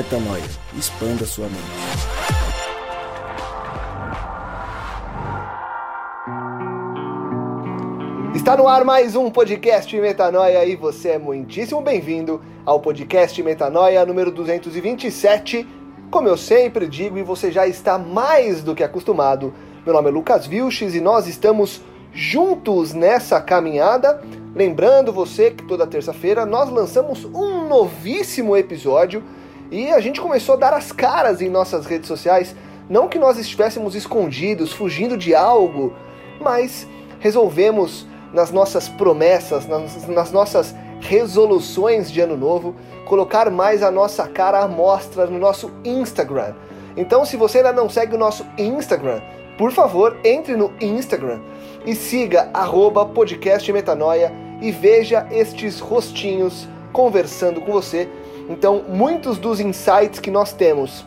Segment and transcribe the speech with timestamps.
[0.00, 0.42] Metanoia.
[0.78, 1.60] Expanda sua mente.
[8.34, 14.06] Está no ar mais um podcast Metanoia e você é muitíssimo bem-vindo ao podcast Metanoia
[14.06, 15.68] número 227.
[16.10, 19.52] Como eu sempre digo e você já está mais do que acostumado,
[19.84, 24.22] meu nome é Lucas Vilches e nós estamos juntos nessa caminhada.
[24.54, 29.22] Lembrando você que toda terça-feira nós lançamos um novíssimo episódio
[29.70, 32.54] e a gente começou a dar as caras em nossas redes sociais.
[32.88, 35.94] Não que nós estivéssemos escondidos, fugindo de algo,
[36.40, 36.86] mas
[37.20, 42.74] resolvemos nas nossas promessas, nas, nas nossas resoluções de ano novo,
[43.06, 46.54] colocar mais a nossa cara à mostra no nosso Instagram.
[46.96, 49.20] Então, se você ainda não segue o nosso Instagram,
[49.56, 51.40] por favor, entre no Instagram
[51.86, 58.08] e siga arroba podcast Metanoia e veja estes rostinhos conversando com você.
[58.50, 61.06] Então, muitos dos insights que nós temos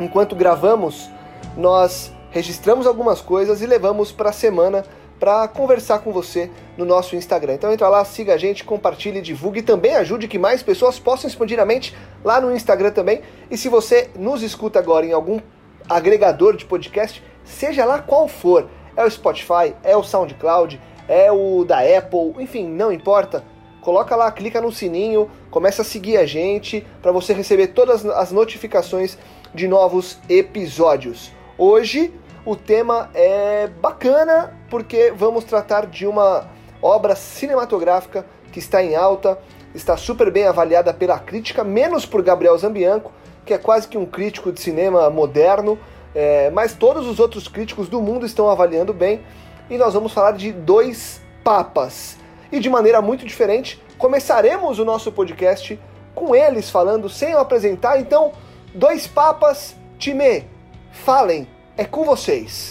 [0.00, 1.10] enquanto gravamos,
[1.56, 4.84] nós registramos algumas coisas e levamos para a semana
[5.18, 7.54] para conversar com você no nosso Instagram.
[7.54, 11.28] Então entra lá, siga a gente, compartilhe, divulgue e também ajude que mais pessoas possam
[11.28, 13.22] expandir a mente lá no Instagram também.
[13.50, 15.40] E se você nos escuta agora em algum
[15.88, 21.64] agregador de podcast, seja lá qual for, é o Spotify, é o SoundCloud, é o
[21.64, 23.42] da Apple, enfim, não importa.
[23.88, 28.30] Coloca lá, clica no sininho, começa a seguir a gente para você receber todas as
[28.30, 29.16] notificações
[29.54, 31.32] de novos episódios.
[31.56, 32.12] Hoje
[32.44, 36.50] o tema é bacana porque vamos tratar de uma
[36.82, 39.38] obra cinematográfica que está em alta,
[39.74, 43.10] está super bem avaliada pela crítica, menos por Gabriel Zambianco,
[43.46, 45.78] que é quase que um crítico de cinema moderno,
[46.14, 49.22] é, mas todos os outros críticos do mundo estão avaliando bem.
[49.70, 52.17] E nós vamos falar de dois papas.
[52.50, 55.78] E de maneira muito diferente, começaremos o nosso podcast
[56.14, 58.00] com eles falando sem eu apresentar.
[58.00, 58.32] Então,
[58.74, 60.44] dois papas, time,
[60.90, 62.70] falem, é com vocês.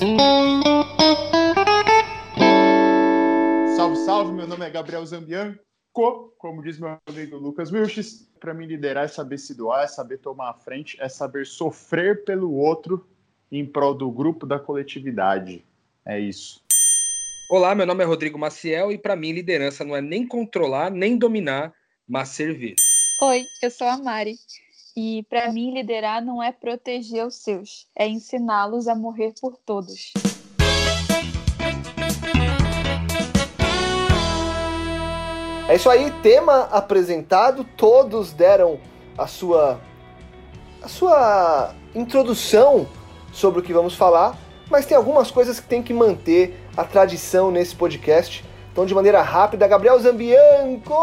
[3.76, 5.60] Salve, salve, meu nome é Gabriel Zambianco,
[6.38, 8.28] como diz meu amigo Lucas Wilches.
[8.40, 12.24] Para mim, liderar é saber se doar, é saber tomar a frente, é saber sofrer
[12.24, 13.08] pelo outro
[13.52, 15.64] em prol do grupo, da coletividade.
[16.06, 16.67] É isso.
[17.50, 21.18] Olá, meu nome é Rodrigo Maciel e para mim liderança não é nem controlar, nem
[21.18, 21.72] dominar,
[22.06, 22.76] mas servir.
[23.22, 24.36] Oi, eu sou a Mari.
[24.98, 30.12] E para mim liderar não é proteger os seus, é ensiná-los a morrer por todos.
[35.70, 38.78] É isso aí, tema apresentado, todos deram
[39.18, 39.80] a sua
[40.82, 42.86] a sua introdução
[43.32, 44.38] sobre o que vamos falar,
[44.70, 48.46] mas tem algumas coisas que tem que manter a tradição nesse podcast.
[48.72, 50.94] Então, de maneira rápida, Gabriel Zambianco,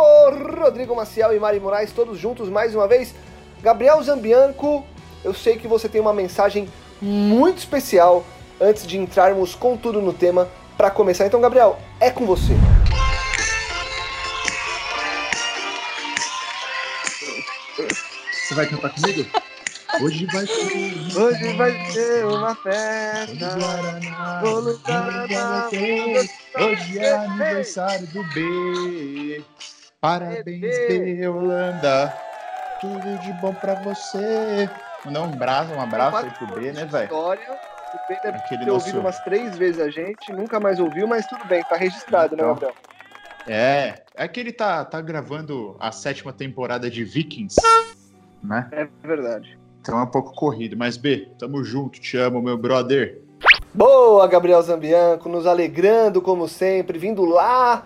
[0.56, 3.12] Rodrigo Maciel e Mari Moraes, todos juntos mais uma vez.
[3.60, 4.86] Gabriel Zambianco,
[5.24, 6.68] eu sei que você tem uma mensagem
[7.02, 8.24] muito especial
[8.60, 11.26] antes de entrarmos com tudo no tema para começar.
[11.26, 12.52] Então, Gabriel, é com você.
[18.30, 19.28] Você vai cantar comigo?
[20.00, 21.16] Hoje vai ser.
[21.16, 23.58] Hoje vai ser uma festa.
[24.40, 29.44] Vou lutar na Hoje é aniversário do B.
[30.00, 32.20] Parabéns, B, Holanda.
[32.80, 34.70] Tudo de bom pra você.
[35.04, 37.14] Mandar um abraço, um abraço aí pro B, né, velho?
[37.14, 41.26] O B deve Aquele ter ouvido umas três vezes a gente, nunca mais ouviu, mas
[41.26, 42.54] tudo bem, tá registrado, né, Então.
[42.54, 42.76] Gabriel?
[43.46, 47.60] É, é que ele tá, tá gravando a sétima temporada de Vikings,
[48.42, 48.68] né?
[48.72, 49.58] É verdade.
[49.84, 50.78] Então é um pouco corrido.
[50.78, 53.20] Mas, B, tamo junto, te amo, meu brother.
[53.74, 57.84] Boa, Gabriel Zambianco, nos alegrando como sempre, vindo lá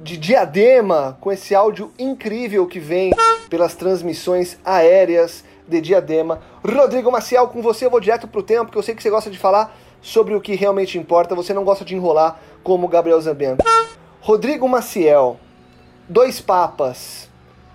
[0.00, 3.10] de Diadema com esse áudio incrível que vem
[3.48, 6.40] pelas transmissões aéreas de Diadema.
[6.64, 9.28] Rodrigo Maciel, com você eu vou direto pro tempo, porque eu sei que você gosta
[9.28, 13.64] de falar sobre o que realmente importa, você não gosta de enrolar como Gabriel Zambianco.
[14.20, 15.36] Rodrigo Maciel,
[16.08, 17.28] Dois Papas.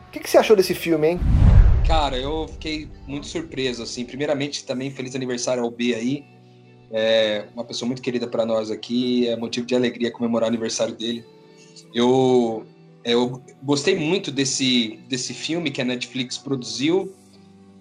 [0.08, 1.45] O que, que você achou desse filme, hein?
[1.86, 4.06] Cara, eu fiquei muito surpreso, assim.
[4.06, 6.26] Primeiramente, também feliz aniversário ao B aí.
[6.92, 10.96] É uma pessoa muito querida para nós aqui, é motivo de alegria comemorar o aniversário
[10.96, 11.24] dele.
[11.94, 12.66] Eu,
[13.04, 17.14] eu gostei muito desse, desse filme que a Netflix produziu.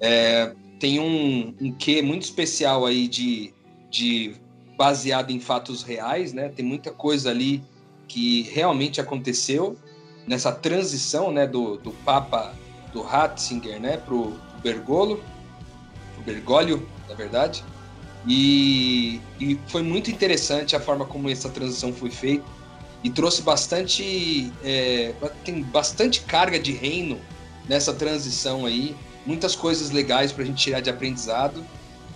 [0.01, 3.55] É, tem um, um quê muito especial aí de,
[3.91, 4.35] de
[4.77, 6.51] baseado em fatos reais, né?
[6.51, 7.63] Tem muita coisa ali
[8.07, 9.79] que realmente aconteceu
[10.27, 12.55] nessa transição, né, do, do Papa
[12.95, 15.23] do Ratzinger, né, pro, Bergolo,
[16.15, 17.63] pro Bergoglio, na verdade.
[18.27, 22.45] E, e foi muito interessante a forma como essa transição foi feita
[23.03, 25.13] e trouxe bastante, é,
[25.45, 27.21] tem bastante carga de reino
[27.69, 28.97] nessa transição aí.
[29.27, 31.63] muitas coisas legais para a gente tirar de aprendizado.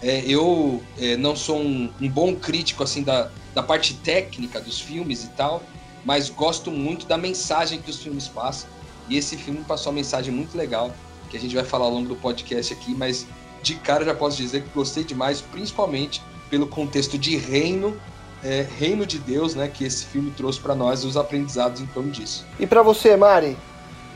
[0.00, 4.80] É, eu é, não sou um, um, bom crítico assim da, da parte técnica dos
[4.80, 5.62] filmes e tal,
[6.04, 8.70] mas gosto muito da mensagem que os filmes passam.
[9.08, 10.92] E esse filme passou uma mensagem muito legal,
[11.30, 13.26] que a gente vai falar ao longo do podcast aqui, mas
[13.62, 17.96] de cara já posso dizer que gostei demais, principalmente pelo contexto de reino,
[18.42, 21.86] é, reino de Deus, né, que esse filme trouxe para nós e os aprendizados em
[21.86, 22.46] torno disso.
[22.58, 23.56] E para você, Mari,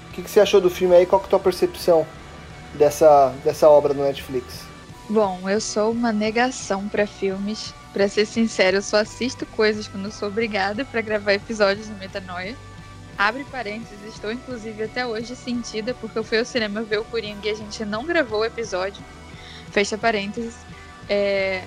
[0.08, 1.06] o que, que, você achou do filme aí?
[1.06, 2.06] Qual que é a tua percepção
[2.74, 4.60] dessa, dessa obra no Netflix?
[5.08, 7.74] Bom, eu sou uma negação para filmes.
[7.92, 12.56] Para ser sincero, eu só assisto coisas quando sou obrigada para gravar episódios no Metanoia.
[13.16, 17.46] Abre parênteses, estou inclusive até hoje sentida porque eu fui ao cinema ver o Coringa
[17.46, 19.02] e a gente não gravou o episódio.
[19.70, 20.56] Fecha parênteses.
[21.08, 21.64] É...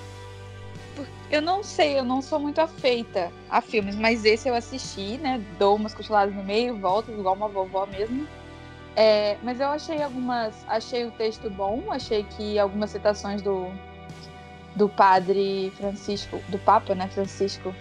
[1.30, 5.44] Eu não sei, eu não sou muito afeita a filmes, mas esse eu assisti, né?
[5.58, 8.26] Dou umas cochiladas no meio, volto igual uma vovó mesmo.
[8.94, 10.54] É, mas eu achei algumas.
[10.66, 13.70] Achei o texto bom, achei que algumas citações do,
[14.74, 17.74] do padre Francisco, do Papa, né, Francisco,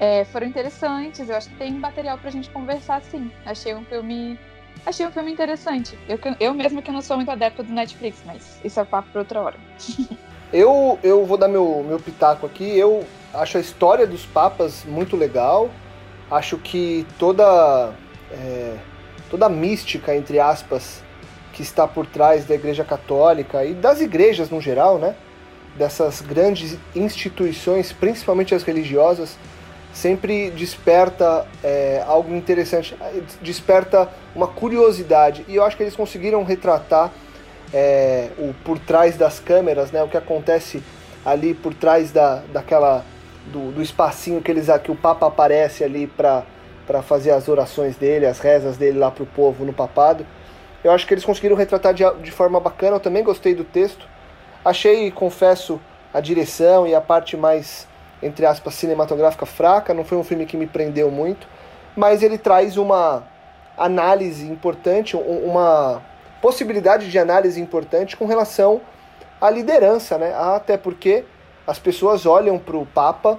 [0.00, 1.28] é, foram interessantes.
[1.28, 3.30] Eu acho que tem material pra gente conversar sim.
[3.44, 4.38] Achei um filme
[4.86, 5.98] achei um filme interessante.
[6.08, 9.20] Eu, eu mesmo que não sou muito adepta do Netflix, mas isso é papo para
[9.20, 9.56] outra hora.
[10.52, 12.78] eu, eu vou dar meu, meu pitaco aqui.
[12.78, 13.04] Eu
[13.34, 15.70] acho a história dos papas muito legal.
[16.30, 17.92] Acho que toda,
[18.30, 18.76] é,
[19.30, 21.02] toda a mística, entre aspas,
[21.52, 25.16] que está por trás da Igreja Católica e das igrejas no geral, né?
[25.76, 29.36] Dessas grandes instituições, principalmente as religiosas,
[29.92, 32.96] sempre desperta é, algo interessante,
[33.40, 35.44] desperta uma curiosidade.
[35.48, 37.10] E eu acho que eles conseguiram retratar
[37.72, 40.82] é, o por trás das câmeras, né, o que acontece
[41.24, 43.04] ali por trás da, daquela
[43.46, 46.44] do, do espacinho que eles que o Papa aparece ali para
[46.86, 50.24] para fazer as orações dele, as rezas dele lá para o povo no papado.
[50.82, 52.96] Eu acho que eles conseguiram retratar de, de forma bacana.
[52.96, 54.08] Eu também gostei do texto.
[54.64, 55.78] Achei, confesso,
[56.14, 57.86] a direção e a parte mais
[58.22, 61.46] entre aspas, cinematográfica fraca, não foi um filme que me prendeu muito,
[61.96, 63.24] mas ele traz uma
[63.76, 66.02] análise importante, uma
[66.42, 68.80] possibilidade de análise importante com relação
[69.40, 70.34] à liderança, né?
[70.34, 71.24] Até porque
[71.66, 73.38] as pessoas olham para o Papa,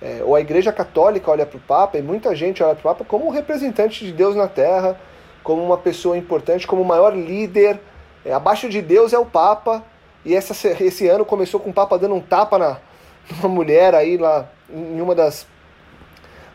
[0.00, 2.94] é, ou a Igreja Católica olha para o Papa, e muita gente olha para o
[2.94, 4.98] Papa como um representante de Deus na Terra,
[5.42, 7.80] como uma pessoa importante, como o maior líder.
[8.24, 9.82] É, abaixo de Deus é o Papa,
[10.24, 10.52] e essa,
[10.82, 12.78] esse ano começou com o Papa dando um tapa na,
[13.40, 15.46] uma mulher aí lá em uma das,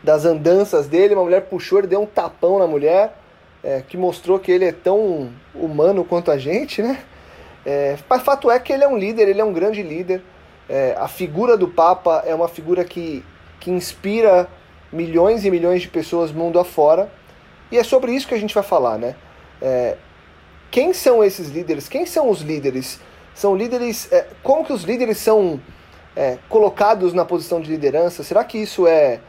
[0.02, 3.16] das andanças dele, uma mulher puxou, ele deu um tapão na mulher,
[3.62, 7.02] é, que mostrou que ele é tão humano quanto a gente, né?
[7.64, 10.22] É, mas fato é que ele é um líder, ele é um grande líder.
[10.68, 13.24] É, a figura do Papa é uma figura que,
[13.58, 14.48] que inspira
[14.92, 17.10] milhões e milhões de pessoas mundo afora.
[17.72, 19.16] E é sobre isso que a gente vai falar, né?
[19.60, 19.96] É,
[20.70, 21.88] quem são esses líderes?
[21.88, 23.00] Quem são os líderes?
[23.34, 24.12] São líderes.
[24.12, 25.60] É, como que os líderes são
[26.16, 28.22] é, colocados na posição de liderança?
[28.22, 29.20] Será que isso é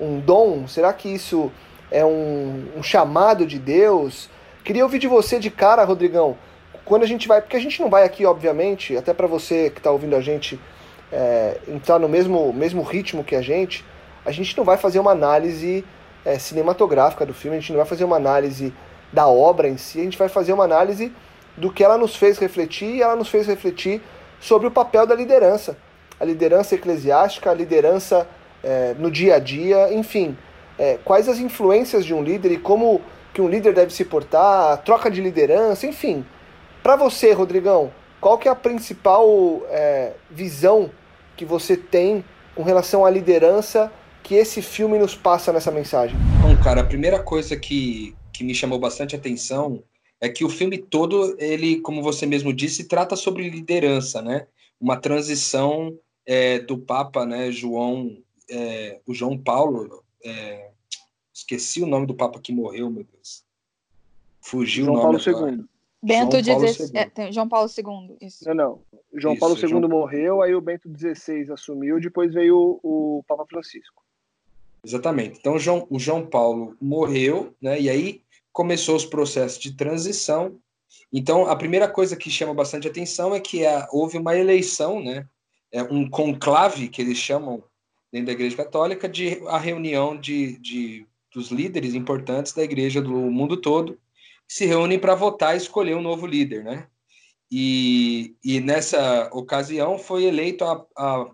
[0.00, 0.66] um dom?
[0.66, 1.52] Será que isso
[1.90, 4.28] é um, um chamado de Deus?
[4.64, 6.36] Queria ouvir de você de cara, Rodrigão,
[6.84, 9.78] quando a gente vai, porque a gente não vai aqui, obviamente, até para você que
[9.78, 10.58] está ouvindo a gente
[11.12, 13.84] é, entrar no mesmo, mesmo ritmo que a gente,
[14.24, 15.84] a gente não vai fazer uma análise
[16.24, 18.72] é, cinematográfica do filme, a gente não vai fazer uma análise
[19.12, 21.12] da obra em si, a gente vai fazer uma análise
[21.56, 24.00] do que ela nos fez refletir e ela nos fez refletir
[24.40, 25.76] sobre o papel da liderança
[26.20, 28.28] a liderança eclesiástica, a liderança
[28.62, 30.36] é, no dia a dia, enfim,
[30.78, 33.00] é, quais as influências de um líder e como
[33.32, 36.24] que um líder deve se portar, a troca de liderança, enfim.
[36.82, 40.90] Para você, Rodrigão, qual que é a principal é, visão
[41.36, 42.24] que você tem
[42.54, 43.90] com relação à liderança
[44.22, 46.16] que esse filme nos passa nessa mensagem?
[46.42, 49.82] Bom, cara, a primeira coisa que, que me chamou bastante atenção
[50.20, 54.46] é que o filme todo, ele, como você mesmo disse, trata sobre liderança, né?
[54.78, 55.96] Uma transição
[56.26, 58.16] é, do Papa, né, João,
[58.48, 60.70] é, o João Paulo, é,
[61.32, 63.44] esqueci o nome do Papa que morreu, meu Deus.
[64.40, 65.64] Fugiu João o nome Paulo II.
[66.02, 66.90] Bento XVI.
[66.94, 68.16] É, João Paulo II.
[68.20, 68.46] Isso.
[68.48, 68.80] Não, não.
[69.12, 69.88] João isso, Paulo II João...
[69.88, 74.02] morreu, aí o Bento XVI assumiu, depois veio o, o Papa Francisco.
[74.84, 75.38] Exatamente.
[75.38, 77.78] Então João, o João Paulo morreu, né?
[77.78, 78.22] E aí
[78.52, 80.58] começou os processos de transição.
[81.12, 85.28] Então a primeira coisa que chama bastante atenção é que a, houve uma eleição, né?
[85.72, 87.62] É, um conclave, que eles chamam
[88.12, 93.12] dentro da Igreja Católica, de a reunião de, de dos líderes importantes da Igreja do
[93.12, 93.94] mundo todo,
[94.48, 96.88] que se reúnem para votar e escolher um novo líder, né?
[97.50, 101.30] E, e nessa ocasião foi eleito a, a,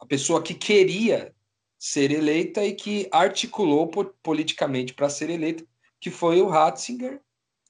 [0.00, 1.32] a pessoa que queria
[1.78, 3.88] ser eleita e que articulou
[4.22, 5.64] politicamente para ser eleita,
[6.00, 7.20] que foi o Ratzinger,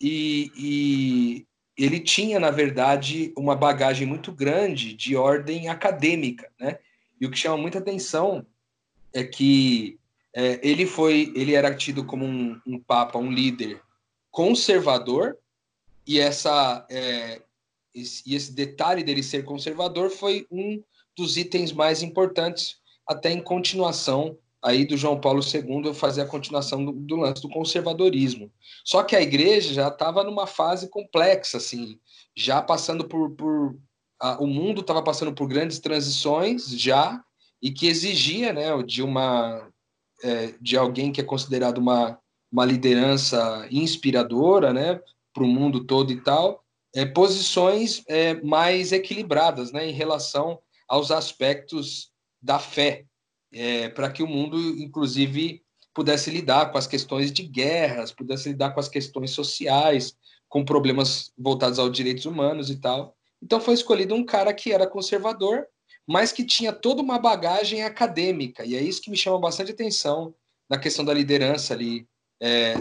[0.00, 1.47] e, e,
[1.84, 6.78] ele tinha, na verdade, uma bagagem muito grande de ordem acadêmica, né?
[7.20, 8.46] E o que chama muita atenção
[9.12, 9.99] é que
[10.34, 13.80] é, ele foi, ele era tido como um, um, papa, um líder
[14.30, 15.37] conservador,
[16.06, 17.42] e essa é,
[17.94, 20.82] esse, e esse detalhe dele ser conservador foi um
[21.16, 26.85] dos itens mais importantes até em continuação aí do João Paulo II fazer a continuação
[26.85, 28.50] do, do lance do conservadorismo.
[28.85, 31.99] Só que a igreja já estava numa fase complexa, assim,
[32.37, 33.76] já passando por, por
[34.21, 37.23] a, o mundo estava passando por grandes transições já
[37.62, 39.69] e que exigia, né, de uma
[40.23, 42.19] é, de alguém que é considerado uma,
[42.52, 45.00] uma liderança inspiradora, né,
[45.33, 46.62] para o mundo todo e tal,
[46.95, 52.11] é, posições é, mais equilibradas, né, em relação aos aspectos
[52.43, 53.05] da fé,
[53.52, 55.62] é, para que o mundo, inclusive,
[55.95, 60.16] pudesse lidar com as questões de guerras, pudesse lidar com as questões sociais,
[60.49, 63.16] com problemas voltados aos direitos humanos e tal.
[63.42, 65.66] Então foi escolhido um cara que era conservador,
[66.07, 70.35] mas que tinha toda uma bagagem acadêmica, e é isso que me chama bastante atenção
[70.69, 72.07] na questão da liderança ali
[72.40, 72.75] é,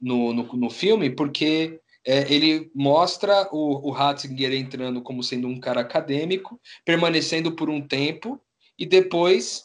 [0.00, 5.58] no, no, no, filme, porque é, ele mostra o, o Ratzinger entrando como sendo um
[5.58, 8.40] cara acadêmico, permanecendo por um tempo,
[8.78, 9.64] e depois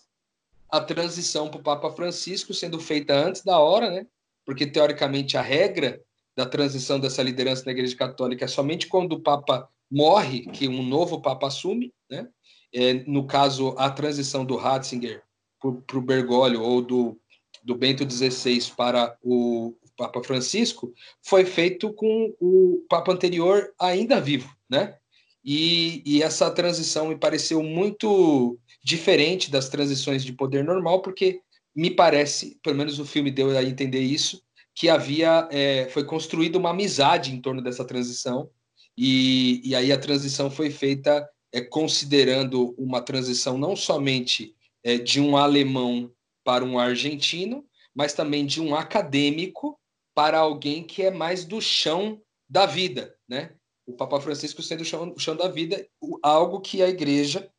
[0.71, 4.05] a transição para o Papa Francisco sendo feita antes da hora, né?
[4.45, 6.01] Porque teoricamente a regra
[6.35, 10.83] da transição dessa liderança na Igreja Católica é somente quando o Papa morre que um
[10.83, 12.27] novo Papa assume, né?
[12.73, 15.23] É, no caso, a transição do Ratzinger
[15.59, 17.19] para o Bergoglio ou do,
[17.63, 24.55] do Bento XVI para o Papa Francisco foi feito com o Papa anterior ainda vivo,
[24.69, 24.95] né?
[25.43, 31.41] E, e essa transição me pareceu muito diferente das transições de poder normal, porque
[31.75, 34.41] me parece, pelo menos o filme deu a entender isso,
[34.75, 38.49] que havia é, foi construída uma amizade em torno dessa transição
[38.97, 45.19] e, e aí a transição foi feita é, considerando uma transição não somente é, de
[45.19, 46.11] um alemão
[46.43, 49.79] para um argentino, mas também de um acadêmico
[50.15, 53.53] para alguém que é mais do chão da vida, né?
[53.85, 55.87] O Papa Francisco sendo o chão, o chão da vida,
[56.21, 57.49] algo que a Igreja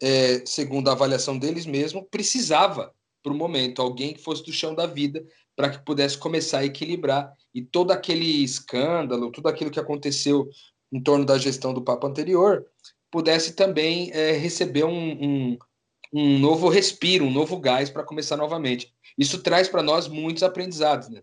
[0.00, 4.74] é, segundo a avaliação deles mesmo, precisava para o momento alguém que fosse do chão
[4.74, 5.24] da vida
[5.56, 10.48] para que pudesse começar a equilibrar e todo aquele escândalo, tudo aquilo que aconteceu
[10.92, 12.64] em torno da gestão do Papa anterior
[13.10, 15.58] pudesse também é, receber um, um,
[16.12, 18.94] um, novo respiro, um novo gás para começar novamente.
[19.16, 21.22] Isso traz para nós muitos aprendizados, né?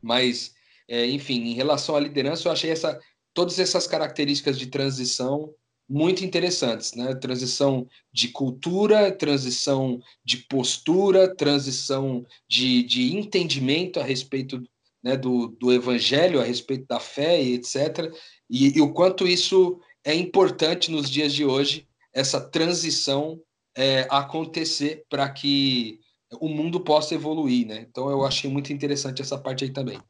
[0.00, 0.54] Mas,
[0.88, 2.98] é, enfim, em relação à liderança, eu achei essa,
[3.32, 5.54] todas essas características de transição
[5.92, 7.14] muito interessantes, né?
[7.14, 14.62] Transição de cultura, transição de postura, transição de, de entendimento a respeito
[15.04, 18.10] né, do, do evangelho, a respeito da fé e etc.
[18.48, 23.38] E, e, o quanto isso é importante nos dias de hoje, essa transição
[23.76, 25.98] é, acontecer para que
[26.40, 27.84] o mundo possa evoluir, né?
[27.86, 30.00] Então eu achei muito interessante essa parte aí também.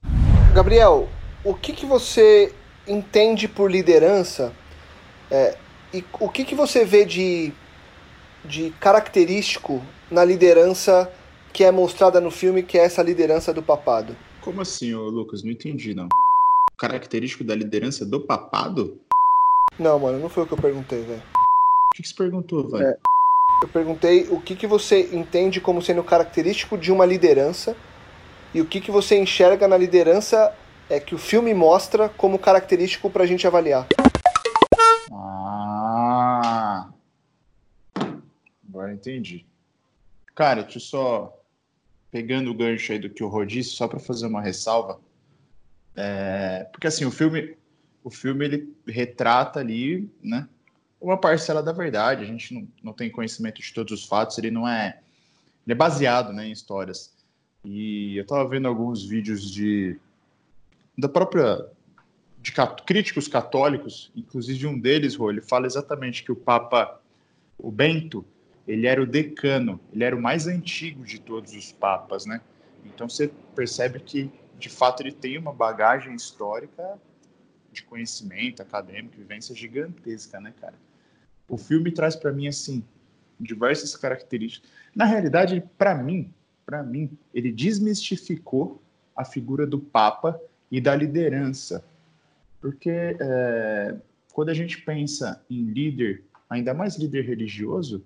[0.54, 1.08] Gabriel,
[1.44, 2.54] o que, que você
[2.86, 4.54] entende por liderança
[5.28, 5.56] é,
[5.92, 7.52] e o que, que você vê de,
[8.44, 11.12] de característico na liderança
[11.52, 14.16] que é mostrada no filme, que é essa liderança do papado?
[14.40, 15.42] Como assim, ô Lucas?
[15.42, 16.08] Não entendi, não.
[16.78, 18.98] Característico da liderança do papado?
[19.78, 21.22] Não, mano, não foi o que eu perguntei, velho.
[21.36, 22.86] O que, que você perguntou, velho?
[22.86, 22.98] É,
[23.62, 27.76] eu perguntei o que, que você entende como sendo característico de uma liderança
[28.54, 30.54] e o que, que você enxerga na liderança
[30.88, 33.86] é que o filme mostra como característico pra gente avaliar.
[38.82, 39.46] Agora entendi.
[40.34, 41.40] Cara, deixa eu só
[42.10, 45.00] pegando o gancho aí do que o Rô disse, só para fazer uma ressalva.
[45.94, 47.56] É, porque assim, o filme,
[48.02, 50.48] o filme ele retrata ali, né,
[51.00, 52.24] uma parcela da verdade.
[52.24, 54.98] A gente não, não tem conhecimento de todos os fatos, ele não é.
[55.64, 57.14] Ele é baseado né, em histórias.
[57.64, 59.96] E eu estava vendo alguns vídeos de
[60.98, 61.68] da própria
[62.40, 62.52] de
[62.84, 67.00] críticos católicos, inclusive um deles, Rô, ele fala exatamente que o Papa,
[67.56, 68.26] o Bento,
[68.66, 72.40] ele era o decano, ele era o mais antigo de todos os papas, né?
[72.84, 76.98] Então você percebe que, de fato, ele tem uma bagagem histórica
[77.72, 80.74] de conhecimento acadêmico, vivência gigantesca, né, cara?
[81.48, 82.84] O filme traz para mim assim
[83.38, 84.70] diversas características.
[84.94, 86.32] Na realidade, para mim,
[86.64, 88.80] para mim, ele desmistificou
[89.16, 90.40] a figura do Papa
[90.70, 91.84] e da liderança,
[92.60, 93.96] porque é,
[94.32, 98.04] quando a gente pensa em líder, ainda mais líder religioso,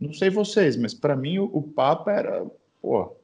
[0.00, 2.46] não sei vocês, mas para mim o, o, Papa era,
[2.80, 3.16] pô,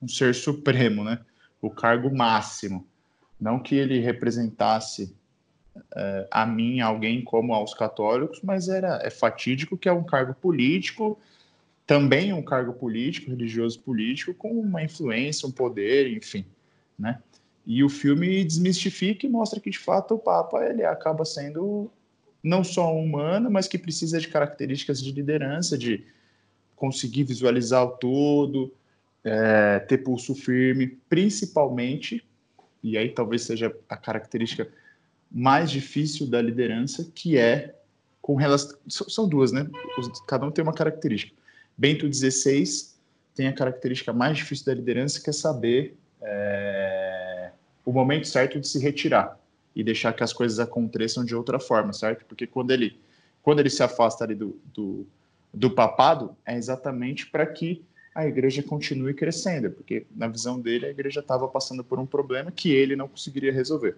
[0.00, 1.20] um ser supremo, né?
[1.60, 2.86] O cargo máximo.
[3.40, 5.14] Não que ele representasse
[5.94, 10.34] é, a mim, alguém como aos católicos, mas era é fatídico que é um cargo
[10.34, 11.18] político,
[11.86, 16.44] também um cargo político, religioso político, com uma influência, um poder, enfim,
[16.98, 17.20] né?
[17.66, 21.90] E o filme desmistifica e mostra que de fato o Papa ele acaba sendo
[22.42, 26.04] não só humano, mas que precisa de características de liderança, de
[26.74, 28.72] conseguir visualizar o todo,
[29.22, 32.24] é, ter pulso firme, principalmente,
[32.82, 34.68] e aí talvez seja a característica
[35.30, 37.76] mais difícil da liderança, que é
[38.20, 38.76] com relação.
[38.88, 39.66] São duas, né?
[40.26, 41.34] Cada um tem uma característica.
[41.76, 42.64] Bento XVI
[43.34, 47.50] tem a característica mais difícil da liderança, que é saber é,
[47.84, 49.40] o momento certo de se retirar
[49.74, 52.24] e deixar que as coisas aconteçam de outra forma, certo?
[52.26, 52.98] Porque quando ele,
[53.42, 55.06] quando ele se afasta ali do, do,
[55.52, 57.82] do papado, é exatamente para que
[58.14, 62.50] a igreja continue crescendo, porque na visão dele a igreja estava passando por um problema
[62.50, 63.96] que ele não conseguiria resolver.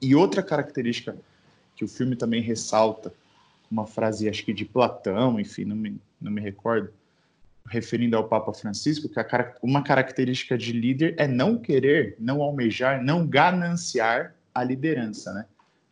[0.00, 1.16] E outra característica
[1.74, 3.12] que o filme também ressalta,
[3.70, 6.90] uma frase acho que de Platão, enfim, não me, não me recordo,
[7.66, 13.02] referindo ao Papa Francisco, que a, uma característica de líder é não querer, não almejar,
[13.04, 15.46] não gananciar a liderança, né?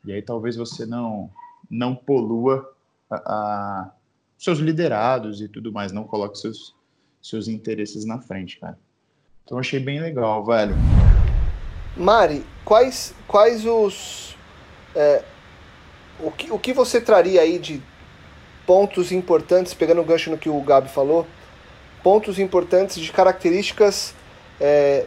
[0.04, 1.30] E aí talvez você não
[1.68, 2.72] não polua
[3.10, 3.90] a, a,
[4.38, 6.74] seus liderados e tudo mais, não coloque seus
[7.22, 8.78] seus interesses na frente, cara.
[9.44, 10.76] Então achei bem legal, velho.
[11.96, 14.36] Mari, quais quais os
[14.94, 15.24] é,
[16.20, 17.82] o que o que você traria aí de
[18.66, 21.26] pontos importantes, pegando o gancho no que o Gabi falou,
[22.02, 24.14] pontos importantes de características
[24.60, 25.06] é,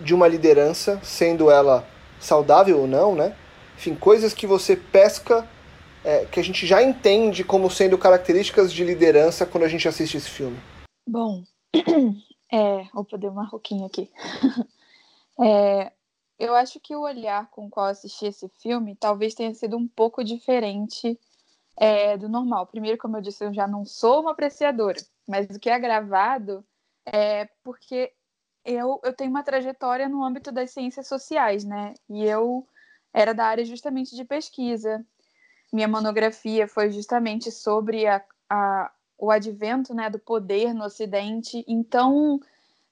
[0.00, 1.86] de uma liderança, sendo ela
[2.20, 3.36] saudável ou não, né?
[3.76, 5.46] Enfim, coisas que você pesca
[6.04, 10.16] é, que a gente já entende como sendo características de liderança quando a gente assiste
[10.16, 10.56] esse filme.
[11.06, 11.42] Bom,
[12.52, 14.10] é, opa, deu uma roquinha aqui.
[15.42, 15.92] é,
[16.38, 19.88] eu acho que o olhar com o qual assisti esse filme talvez tenha sido um
[19.88, 21.18] pouco diferente
[21.76, 22.66] é, do normal.
[22.66, 26.64] Primeiro, como eu disse, eu já não sou uma apreciadora, mas o que é gravado
[27.04, 28.12] é porque
[28.66, 31.94] eu, eu tenho uma trajetória no âmbito das ciências sociais, né?
[32.10, 32.66] E eu
[33.14, 35.06] era da área justamente de pesquisa.
[35.72, 41.64] Minha monografia foi justamente sobre a, a, o advento né, do poder no Ocidente.
[41.68, 42.40] Então,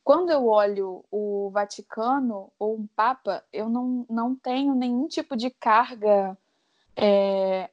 [0.03, 5.51] quando eu olho o Vaticano ou um Papa, eu não, não tenho nenhum tipo de
[5.51, 6.39] carga
[6.97, 7.69] é,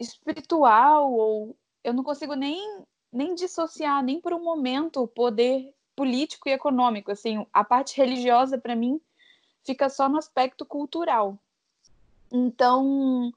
[0.00, 6.48] espiritual ou eu não consigo nem, nem dissociar nem por um momento o poder político
[6.48, 7.10] e econômico.
[7.10, 9.00] Assim, a parte religiosa para mim
[9.64, 11.36] fica só no aspecto cultural.
[12.30, 13.32] Então,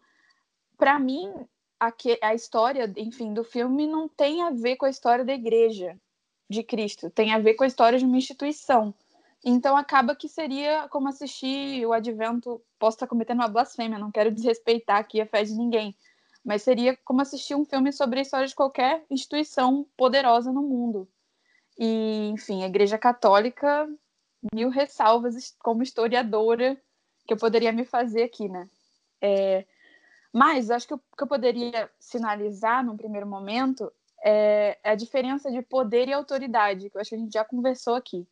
[0.77, 1.33] para mim,
[1.79, 5.99] a, a história, enfim, do filme não tem a ver com a história da igreja
[6.47, 8.93] de Cristo, tem a ver com a história de uma instituição.
[9.43, 12.61] Então acaba que seria como assistir o advento.
[12.77, 15.95] Posso estar cometendo uma blasfêmia, não quero desrespeitar aqui a fé de ninguém,
[16.45, 21.07] mas seria como assistir um filme sobre a história de qualquer instituição poderosa no mundo.
[21.83, 23.89] E, enfim, a Igreja Católica,
[24.53, 26.79] mil ressalvas como historiadora
[27.25, 28.69] que eu poderia me fazer aqui, né?
[29.19, 29.65] É,
[30.31, 33.91] mas acho que o que eu poderia sinalizar num primeiro momento
[34.23, 37.95] é, a diferença de poder e autoridade, que eu acho que a gente já conversou
[37.95, 38.27] aqui.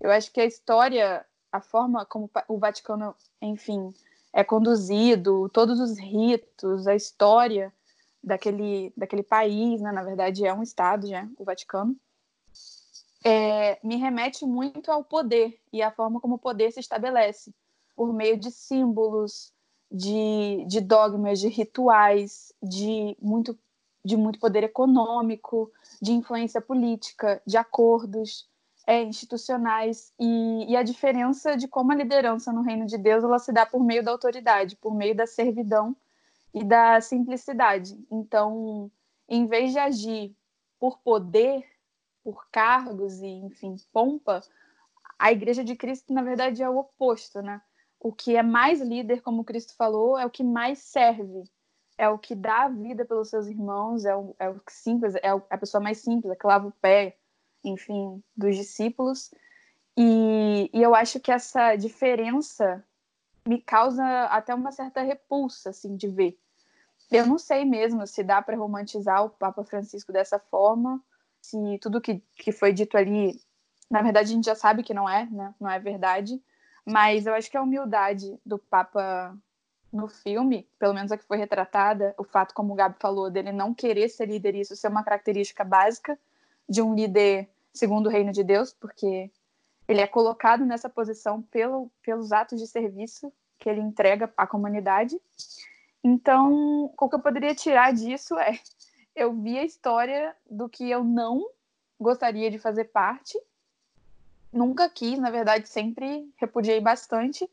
[0.00, 3.94] Eu acho que a história, a forma como o Vaticano, enfim,
[4.32, 7.72] é conduzido, todos os ritos, a história
[8.20, 9.92] daquele, daquele país, né?
[9.92, 11.96] na verdade é um estado, já, o Vaticano,
[13.24, 17.54] é, me remete muito ao poder e à forma como o poder se estabelece,
[17.94, 19.52] por meio de símbolos,
[19.90, 23.58] de, de dogmas, de rituais, de muito,
[24.04, 28.48] de muito poder econômico, de influência política, de acordos
[28.86, 33.38] é, institucionais e, e, a diferença de como a liderança no reino de Deus ela
[33.38, 35.94] se dá por meio da autoridade, por meio da servidão
[36.52, 37.96] e da simplicidade.
[38.10, 38.90] Então,
[39.28, 40.36] em vez de agir
[40.80, 41.64] por poder,
[42.22, 44.40] por cargos e, enfim, pompa,
[45.18, 47.60] a igreja de Cristo, na verdade, é o oposto, né?
[48.00, 51.44] O que é mais líder, como Cristo falou, é o que mais serve,
[51.96, 55.28] é o que dá a vida pelos seus irmãos, é o, é o simples, é
[55.28, 57.16] a pessoa mais simples, é que lava o pé,
[57.64, 59.30] enfim, dos discípulos.
[59.96, 62.84] E, e eu acho que essa diferença
[63.46, 66.38] me causa até uma certa repulsa, assim, de ver.
[67.10, 71.02] Eu não sei mesmo se dá para romantizar o Papa Francisco dessa forma,
[71.42, 73.38] se tudo que, que foi dito ali,
[73.90, 75.54] na verdade a gente já sabe que não é, né?
[75.60, 76.40] Não é verdade.
[76.86, 79.36] Mas eu acho que a humildade do Papa
[79.92, 83.52] no filme, pelo menos a que foi retratada, o fato, como o Gabi falou, dele
[83.52, 86.18] não querer ser líder, isso ser uma característica básica
[86.66, 89.30] de um líder segundo o reino de Deus, porque
[89.86, 95.20] ele é colocado nessa posição pelo, pelos atos de serviço que ele entrega à comunidade.
[96.02, 98.58] Então, o que eu poderia tirar disso é
[99.14, 101.46] eu vi a história do que eu não
[102.00, 103.40] gostaria de fazer parte.
[104.52, 107.48] Nunca quis, na verdade, sempre repudiei bastante.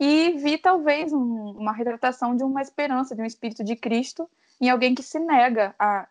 [0.00, 4.28] E vi talvez um, uma retratação de uma esperança, de um espírito de Cristo
[4.60, 6.08] em alguém que se nega a,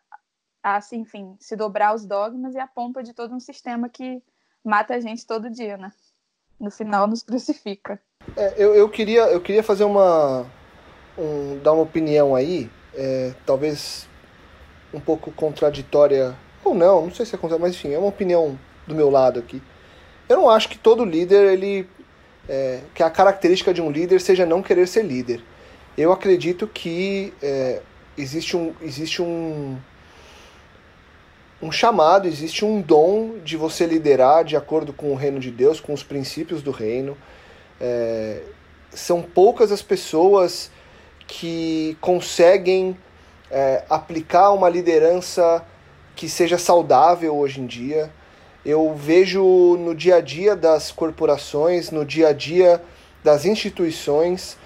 [0.62, 4.22] a assim, enfim, se dobrar aos dogmas e a pompa de todo um sistema que
[4.64, 5.92] mata a gente todo dia, né?
[6.60, 8.02] No final nos crucifica.
[8.38, 10.46] É, eu, eu, queria, eu queria fazer uma.
[11.18, 14.10] Um, dar uma opinião aí, é, talvez
[14.94, 18.58] um pouco contraditória, ou não, não sei se é contraditória, mas enfim, é uma opinião
[18.86, 19.62] do meu lado aqui.
[20.30, 21.88] Eu não acho que todo líder, ele.
[22.48, 25.42] É, que a característica de um líder seja não querer ser líder.
[25.98, 27.82] Eu acredito que é,
[28.18, 28.74] existe um.
[28.82, 29.78] Existe um
[31.64, 35.80] um chamado, existe um dom de você liderar de acordo com o reino de Deus,
[35.80, 37.18] com os princípios do reino.
[37.80, 38.42] É,
[38.92, 40.70] são poucas as pessoas
[41.26, 42.98] que conseguem
[43.54, 45.64] é, aplicar uma liderança
[46.16, 48.12] que seja saudável hoje em dia.
[48.66, 52.82] Eu vejo no dia a dia das corporações, no dia a dia
[53.24, 54.58] das instituições,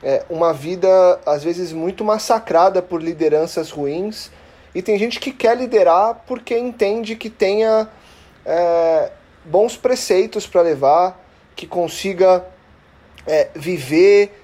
[0.00, 4.30] é, uma vida às vezes muito massacrada por lideranças ruins.
[4.72, 7.88] E tem gente que quer liderar porque entende que tenha
[8.46, 9.10] é,
[9.44, 11.20] bons preceitos para levar,
[11.56, 12.44] que consiga
[13.26, 14.40] é, viver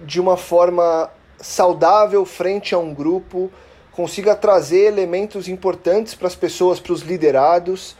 [0.00, 3.50] de uma forma saudável frente a um grupo,
[3.92, 7.96] consiga trazer elementos importantes para as pessoas, para os liderados.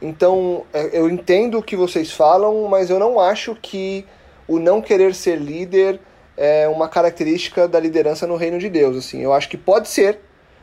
[0.00, 4.04] Então, é, eu entendo o que vocês falam, mas eu não acho que
[4.46, 6.00] o não querer ser líder
[6.36, 8.96] é uma característica da liderança no reino de Deus.
[8.96, 10.18] Assim, eu acho que pode ser,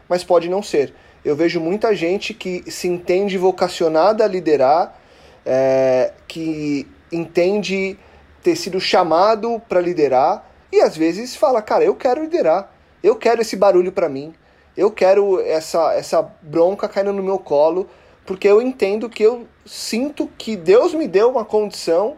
[0.08, 0.94] mas pode não ser.
[1.24, 5.00] Eu vejo muita gente que se entende vocacionada a liderar,
[5.46, 7.98] é, que entende
[8.44, 12.72] ter sido chamado para liderar e às vezes fala, cara, eu quero liderar,
[13.04, 14.34] eu quero esse barulho para mim,
[14.76, 17.90] eu quero essa, essa bronca caindo no meu colo,
[18.26, 22.16] porque eu entendo que eu sinto que Deus me deu uma condição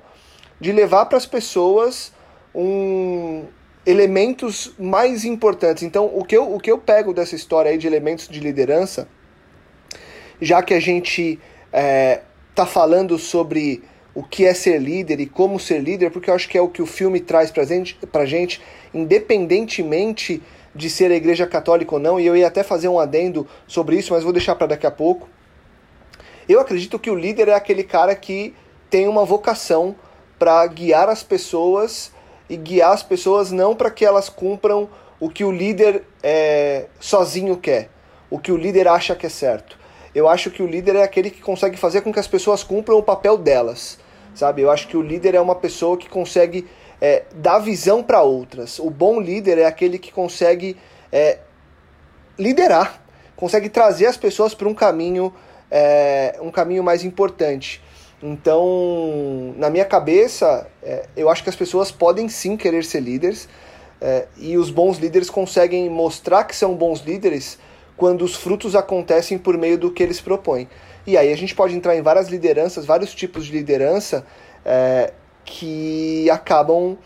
[0.59, 2.13] de levar para as pessoas
[2.53, 3.45] um
[3.85, 5.83] elementos mais importantes.
[5.83, 9.07] Então, o que, eu, o que eu pego dessa história aí de elementos de liderança,
[10.39, 11.39] já que a gente
[11.71, 12.21] é,
[12.55, 13.83] tá falando sobre
[14.15, 16.69] o que é ser líder e como ser líder, porque eu acho que é o
[16.69, 18.61] que o filme traz pra gente, pra gente
[18.93, 20.41] independentemente
[20.75, 23.95] de ser a igreja católica ou não, e eu ia até fazer um adendo sobre
[23.97, 25.27] isso, mas vou deixar para daqui a pouco.
[26.47, 28.53] Eu acredito que o líder é aquele cara que
[28.89, 29.95] tem uma vocação
[30.37, 32.11] para guiar as pessoas
[32.49, 37.55] e guiar as pessoas não para que elas cumpram o que o líder é, sozinho
[37.57, 37.89] quer,
[38.29, 39.79] o que o líder acha que é certo.
[40.13, 42.97] Eu acho que o líder é aquele que consegue fazer com que as pessoas cumpram
[42.97, 43.97] o papel delas
[44.33, 44.61] sabe?
[44.61, 46.67] Eu acho que o líder é uma pessoa que consegue
[46.99, 48.79] é, dar visão para outras.
[48.79, 50.77] O bom líder é aquele que consegue
[51.11, 51.39] é,
[52.37, 53.01] liderar,
[53.35, 55.33] consegue trazer as pessoas para um caminho,
[55.69, 57.81] é, um caminho mais importante.
[58.21, 63.49] Então, na minha cabeça, é, eu acho que as pessoas podem sim querer ser líderes
[63.99, 67.59] é, e os bons líderes conseguem mostrar que são bons líderes
[67.95, 70.67] quando os frutos acontecem por meio do que eles propõem.
[71.05, 74.25] E aí a gente pode entrar em várias lideranças, vários tipos de liderança
[74.65, 76.97] é, que acabam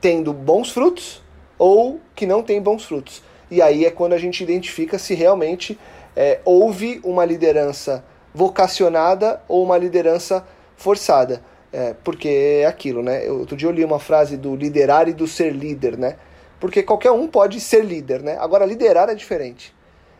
[0.00, 1.22] tendo bons frutos
[1.56, 3.22] ou que não têm bons frutos.
[3.50, 5.78] E aí é quando a gente identifica se realmente
[6.14, 11.42] é, houve uma liderança vocacionada ou uma liderança forçada.
[11.72, 12.28] É, porque
[12.62, 13.26] é aquilo, né?
[13.26, 16.16] Eu, outro dia eu li uma frase do liderar e do ser líder, né?
[16.58, 18.36] Porque qualquer um pode ser líder, né?
[18.40, 19.74] Agora, liderar é diferente.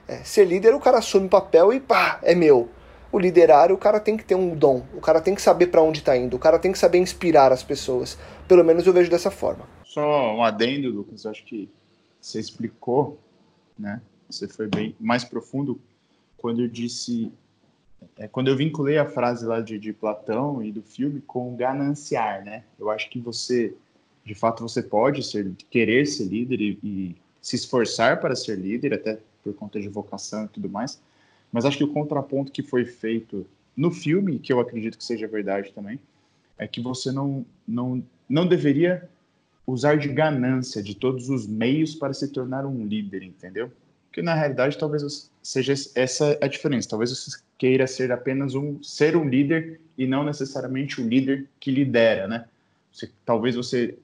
[0.08, 2.68] É, ser líder, o cara assume papel e pá, é meu
[3.10, 5.82] o liderar, o cara tem que ter um dom, o cara tem que saber para
[5.82, 8.18] onde está indo, o cara tem que saber inspirar as pessoas.
[8.46, 9.66] Pelo menos eu vejo dessa forma.
[9.84, 11.68] Só um adendo, Lucas, acho que
[12.20, 13.18] você explicou,
[13.78, 14.00] né?
[14.28, 15.80] Você foi bem mais profundo
[16.36, 17.32] quando eu disse,
[18.18, 22.44] é, quando eu vinculei a frase lá de, de Platão e do filme com gananciar,
[22.44, 22.64] né?
[22.78, 23.74] Eu acho que você,
[24.22, 28.92] de fato, você pode ser, querer ser líder e, e se esforçar para ser líder,
[28.92, 29.18] até
[29.52, 31.00] por conta de vocação e tudo mais
[31.52, 35.26] mas acho que o contraponto que foi feito no filme, que eu acredito que seja
[35.26, 35.98] verdade também,
[36.58, 39.08] é que você não, não, não deveria
[39.66, 43.70] usar de ganância de todos os meios para se tornar um líder, entendeu?
[44.06, 46.88] Porque na realidade talvez seja essa a diferença.
[46.88, 51.70] Talvez você queira ser apenas um ser um líder e não necessariamente o líder que
[51.70, 52.46] lidera, né?
[52.92, 53.96] Você, talvez você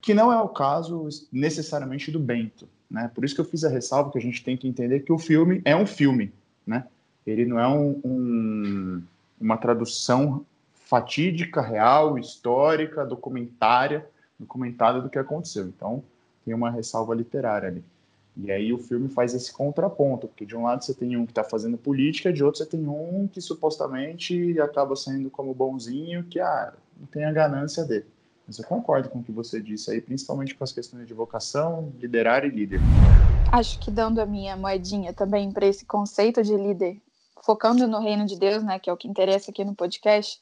[0.00, 3.10] que não é o caso necessariamente do Bento, né?
[3.14, 5.18] Por isso que eu fiz a ressalva que a gente tem que entender que o
[5.18, 6.32] filme é um filme,
[6.66, 6.86] né?
[7.26, 9.02] Ele não é um, um,
[9.40, 14.06] uma tradução fatídica, real, histórica, documentária
[14.38, 15.66] documentada do que aconteceu.
[15.66, 16.02] Então,
[16.44, 17.84] tem uma ressalva literária ali.
[18.36, 21.32] E aí o filme faz esse contraponto, porque de um lado você tem um que
[21.32, 26.38] está fazendo política, de outro você tem um que supostamente acaba sendo como bonzinho, que
[26.38, 28.06] ah, não tem a ganância dele.
[28.48, 31.92] Mas eu concordo com o que você disse aí, principalmente com as questões de vocação,
[31.98, 32.80] liderar e líder.
[33.52, 37.00] Acho que dando a minha moedinha também para esse conceito de líder,
[37.44, 40.40] focando no reino de Deus, né, que é o que interessa aqui no podcast,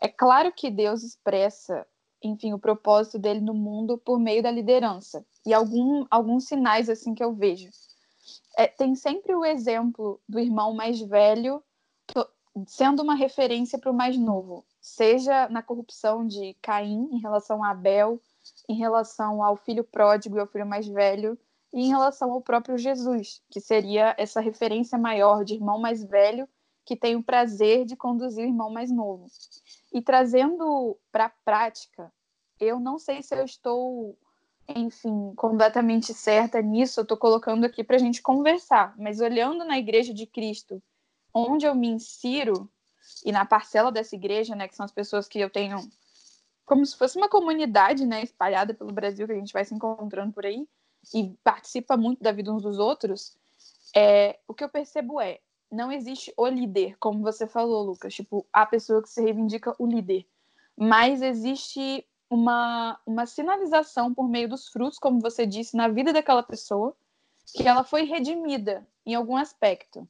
[0.00, 1.86] é claro que Deus expressa
[2.26, 5.24] enfim, o propósito dele no mundo por meio da liderança.
[5.46, 7.68] E algum, alguns sinais assim que eu vejo.
[8.56, 11.62] É, tem sempre o exemplo do irmão mais velho
[12.66, 17.70] sendo uma referência para o mais novo, seja na corrupção de Caim em relação a
[17.70, 18.20] Abel,
[18.68, 21.38] em relação ao filho pródigo e ao filho mais velho,
[21.72, 26.46] e em relação ao próprio Jesus, que seria essa referência maior de irmão mais velho
[26.84, 29.26] que tem o prazer de conduzir o irmão mais novo.
[29.90, 32.12] E trazendo para a prática,
[32.60, 34.18] eu não sei se eu estou,
[34.68, 39.78] enfim, completamente certa nisso, eu estou colocando aqui para a gente conversar, mas olhando na
[39.78, 40.82] Igreja de Cristo,
[41.32, 42.70] onde eu me insiro,
[43.24, 45.78] e na parcela dessa igreja, né, que são as pessoas que eu tenho
[46.64, 50.32] como se fosse uma comunidade, né, espalhada pelo Brasil que a gente vai se encontrando
[50.32, 50.66] por aí
[51.12, 53.36] e participa muito da vida uns dos outros,
[53.94, 55.40] é, o que eu percebo é
[55.70, 59.86] não existe o líder, como você falou, Lucas, tipo, a pessoa que se reivindica o
[59.86, 60.24] líder.
[60.76, 66.42] Mas existe uma, uma sinalização por meio dos frutos, como você disse, na vida daquela
[66.42, 66.96] pessoa,
[67.52, 70.08] que ela foi redimida em algum aspecto.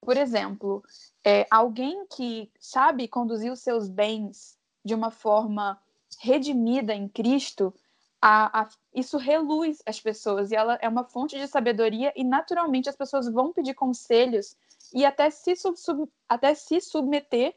[0.00, 0.82] Por exemplo,
[1.24, 5.78] é, alguém que sabe conduzir os seus bens de uma forma
[6.18, 7.74] redimida em Cristo,
[8.20, 12.88] a, a, isso reluz as pessoas e ela é uma fonte de sabedoria e naturalmente
[12.88, 14.56] as pessoas vão pedir conselhos
[14.92, 17.54] e até se, sub, sub, até se submeter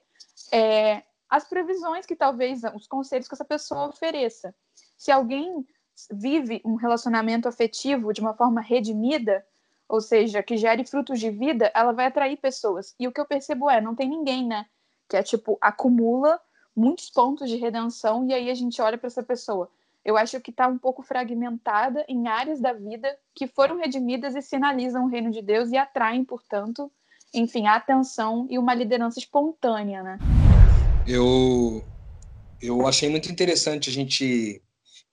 [0.52, 4.54] é, às previsões que talvez, os conselhos que essa pessoa ofereça.
[4.98, 5.66] Se alguém
[6.12, 9.46] vive um relacionamento afetivo de uma forma redimida,
[9.94, 12.96] ou seja, que gere frutos de vida, ela vai atrair pessoas.
[13.00, 14.66] E o que eu percebo é, não tem ninguém, né,
[15.08, 16.40] que é tipo acumula
[16.76, 19.70] muitos pontos de redenção e aí a gente olha para essa pessoa.
[20.04, 24.42] Eu acho que está um pouco fragmentada em áreas da vida que foram redimidas e
[24.42, 26.92] sinalizam o reino de Deus e atraem, portanto,
[27.32, 30.18] enfim, a atenção e uma liderança espontânea, né?
[31.06, 31.84] Eu,
[32.60, 34.60] eu achei muito interessante a gente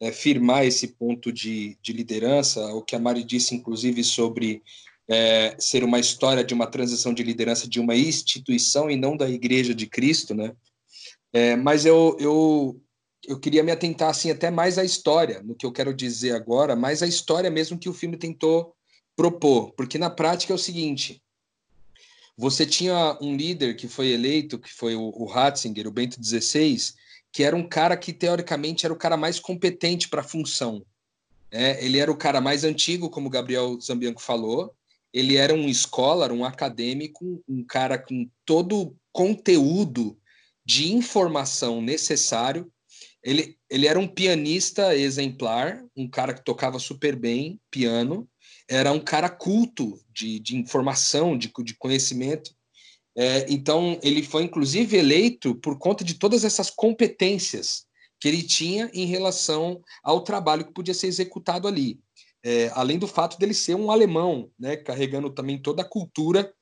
[0.00, 4.62] é, firmar esse ponto de, de liderança, o que a Mari disse, inclusive, sobre
[5.06, 9.28] é, ser uma história de uma transição de liderança de uma instituição e não da
[9.28, 10.54] Igreja de Cristo, né?
[11.32, 12.80] É, mas eu, eu,
[13.26, 16.74] eu queria me atentar assim até mais à história, no que eu quero dizer agora,
[16.74, 18.74] mais à história mesmo que o filme tentou
[19.14, 21.22] propor, porque na prática é o seguinte:
[22.36, 26.94] você tinha um líder que foi eleito, que foi o, o Ratzinger, o Bento XVI,
[27.32, 30.84] que era um cara que, teoricamente, era o cara mais competente para a função.
[31.50, 34.74] É, ele era o cara mais antigo, como o Gabriel Zambianco falou.
[35.12, 40.16] Ele era um scholar, um acadêmico, um cara com todo o conteúdo
[40.64, 42.70] de informação necessário.
[43.22, 48.28] Ele, ele era um pianista exemplar, um cara que tocava super bem piano
[48.70, 52.52] era um cara culto de, de informação, de, de conhecimento.
[53.16, 57.86] É, então, ele foi inclusive eleito por conta de todas essas competências
[58.20, 61.98] que ele tinha em relação ao trabalho que podia ser executado ali.
[62.42, 66.52] É, além do fato dele ser um alemão, né, carregando também toda a cultura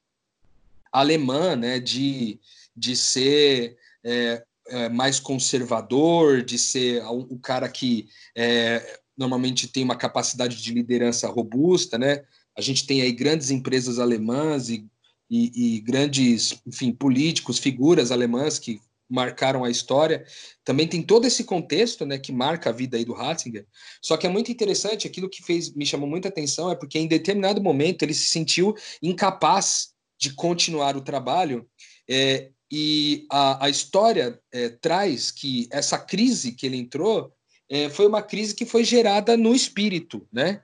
[0.90, 2.40] alemã, né, de,
[2.76, 9.82] de ser é, é mais conservador, de ser o, o cara que é, normalmente tem
[9.82, 12.24] uma capacidade de liderança robusta, né?
[12.56, 14.86] A gente tem aí grandes empresas alemãs e,
[15.30, 20.24] e, e grandes, enfim, políticos, figuras alemãs que marcaram a história.
[20.64, 23.66] Também tem todo esse contexto, né, que marca a vida aí do Ratzinger.
[24.02, 27.06] Só que é muito interessante, aquilo que fez me chamou muita atenção é porque em
[27.06, 31.66] determinado momento ele se sentiu incapaz de continuar o trabalho.
[32.08, 37.32] É, e a, a história é, traz que essa crise que ele entrou
[37.68, 40.62] é, foi uma crise que foi gerada no espírito, né?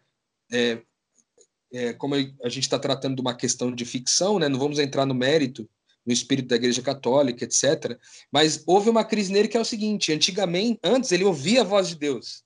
[1.74, 4.48] É, como a gente está tratando de uma questão de ficção, né?
[4.48, 5.68] Não vamos entrar no mérito,
[6.06, 7.98] no espírito da Igreja Católica, etc.
[8.30, 11.88] Mas houve uma crise nele que é o seguinte: antigamente, antes ele ouvia a voz
[11.88, 12.44] de Deus.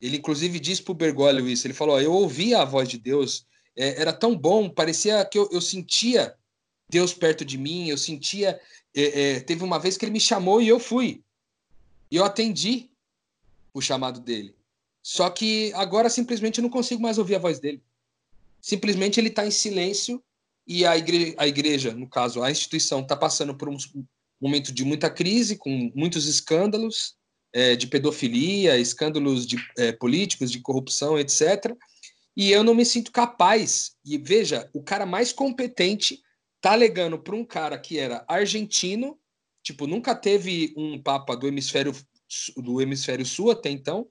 [0.00, 1.66] Ele inclusive disse para o Bergoglio isso.
[1.66, 5.48] Ele falou: eu ouvia a voz de Deus, é, era tão bom, parecia que eu,
[5.52, 6.34] eu sentia
[6.88, 8.58] Deus perto de mim, eu sentia.
[8.94, 11.22] É, é, teve uma vez que ele me chamou e eu fui.
[12.10, 12.90] E eu atendi
[13.74, 14.54] o chamado dele.
[15.02, 17.82] Só que agora simplesmente eu não consigo mais ouvir a voz dele.
[18.62, 20.22] Simplesmente ele está em silêncio
[20.66, 23.76] e a igreja, a igreja, no caso, a instituição, está passando por um
[24.40, 27.16] momento de muita crise, com muitos escândalos,
[27.52, 31.76] é, de pedofilia, escândalos de, é, políticos, de corrupção, etc.
[32.36, 33.96] E eu não me sinto capaz.
[34.04, 36.22] E veja, o cara mais competente
[36.60, 39.18] tá alegando para um cara que era argentino,
[39.60, 41.92] tipo, nunca teve um papa do hemisfério
[42.56, 44.06] do hemisfério sul até então,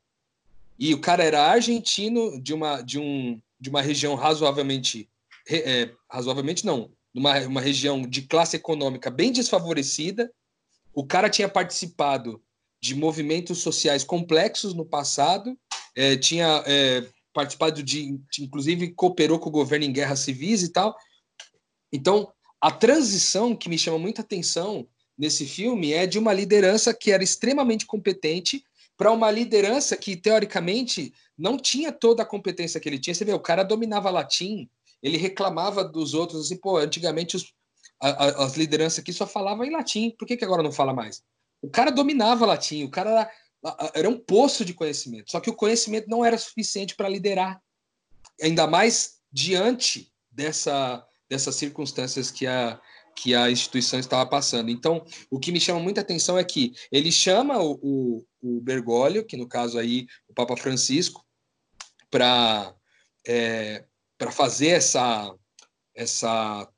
[0.78, 5.08] e o cara era argentino de uma de um de uma região razoavelmente
[5.50, 10.32] é, razoavelmente não, uma, uma região de classe econômica bem desfavorecida.
[10.94, 12.42] O cara tinha participado
[12.82, 15.58] de movimentos sociais complexos no passado,
[15.96, 20.96] é, tinha é, participado de, inclusive, cooperou com o governo em guerras civis e tal.
[21.94, 27.12] Então, a transição que me chama muita atenção nesse filme é de uma liderança que
[27.12, 28.64] era extremamente competente
[29.02, 33.16] para uma liderança que, teoricamente, não tinha toda a competência que ele tinha.
[33.16, 34.70] Você vê, o cara dominava latim,
[35.02, 37.52] ele reclamava dos outros, assim, pô, antigamente os,
[38.00, 40.94] a, a, as lideranças aqui só falavam em latim, por que, que agora não fala
[40.94, 41.24] mais?
[41.64, 45.56] O cara dominava latim, o cara era, era um poço de conhecimento, só que o
[45.56, 47.60] conhecimento não era suficiente para liderar,
[48.40, 52.80] ainda mais diante dessa, dessas circunstâncias que a,
[53.16, 54.70] que a instituição estava passando.
[54.70, 59.26] Então, o que me chama muita atenção é que ele chama o, o, o Bergoglio,
[59.26, 61.26] que no caso aí o Papa Francisco,
[62.10, 62.74] para
[63.28, 63.86] é,
[64.18, 65.34] para fazer essa,
[65.96, 66.70] essa,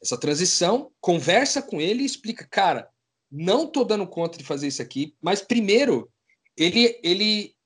[0.00, 2.88] essa transição, conversa com ele e explica, cara,
[3.30, 6.08] não tô dando conta de fazer isso aqui, mas primeiro
[6.56, 7.56] ele ele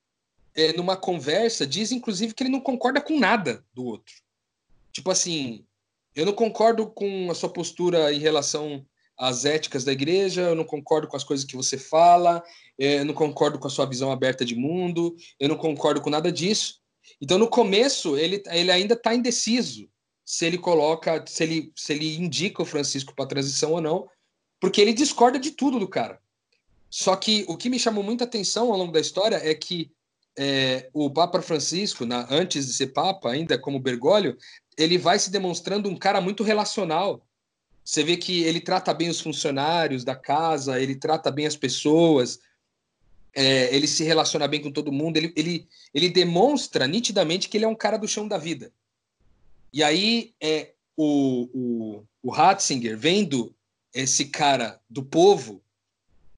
[0.55, 4.15] é, numa conversa diz inclusive que ele não concorda com nada do outro.
[4.91, 5.67] Tipo assim,
[6.15, 8.87] eu não concordo com a sua postura em relação
[9.19, 12.43] às éticas da igreja, eu não concordo com as coisas que você fala,
[12.79, 16.11] é, eu não concordo com a sua visão aberta de mundo, eu não concordo com
[16.11, 16.81] nada disso.
[17.21, 19.89] Então, no começo, ele, ele ainda está indeciso
[20.25, 24.09] se ele coloca, se ele, se ele indica o Francisco para transição ou não,
[24.61, 26.21] porque ele discorda de tudo do cara.
[26.91, 29.91] Só que o que me chamou muita atenção ao longo da história é que
[30.39, 34.37] é, o Papa Francisco, na, antes de ser Papa, ainda como Bergoglio,
[34.77, 37.26] ele vai se demonstrando um cara muito relacional.
[37.87, 42.41] Você vê que ele trata bem os funcionários da casa, ele trata bem as pessoas,
[43.33, 47.65] é, ele se relaciona bem com todo mundo, ele, ele, ele demonstra nitidamente que ele
[47.65, 48.73] é um cara do chão da vida.
[49.73, 53.55] E aí é, o, o, o Ratzinger, vendo
[53.95, 55.63] esse cara do povo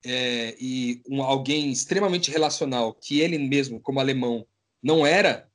[0.04, 4.46] é, e um, alguém extremamente relacional, que ele mesmo, como alemão,
[4.82, 5.48] não era,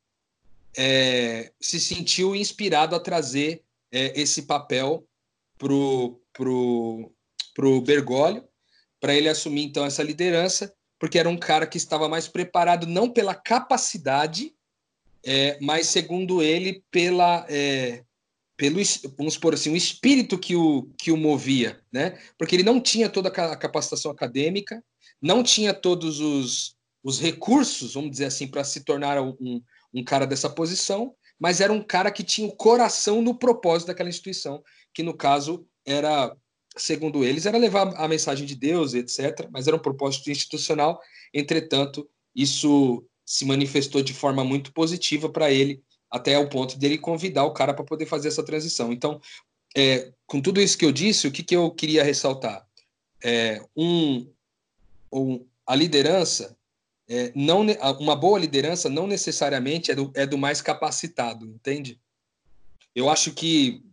[0.76, 5.08] é, se sentiu inspirado a trazer é, esse papel
[5.58, 7.12] pro, pro,
[7.54, 8.44] pro Bergoglio,
[9.00, 13.10] para ele assumir então essa liderança porque era um cara que estava mais preparado não
[13.10, 14.56] pela capacidade,
[15.22, 18.06] é, mas segundo ele pela é,
[18.56, 18.80] pelo
[19.18, 22.18] vamos por assim o espírito que o que o movia, né?
[22.38, 24.82] Porque ele não tinha toda a capacitação acadêmica,
[25.22, 29.62] não tinha todos os, os recursos, vamos dizer assim, para se tornar um,
[29.94, 34.08] um cara dessa posição, mas era um cara que tinha o coração no propósito daquela
[34.08, 36.36] instituição, que no caso era
[36.76, 41.00] segundo eles, era levar a mensagem de Deus, etc., mas era um propósito institucional.
[41.34, 47.44] Entretanto, isso se manifestou de forma muito positiva para ele, até o ponto dele convidar
[47.46, 48.92] o cara para poder fazer essa transição.
[48.92, 49.22] Então,
[49.76, 52.66] é, com tudo isso que eu disse, o que, que eu queria ressaltar?
[53.24, 54.30] É, um,
[55.12, 56.56] um, a liderança,
[57.08, 57.66] é, não,
[58.00, 62.00] uma boa liderança não necessariamente é do, é do mais capacitado, entende?
[62.94, 63.84] Eu acho que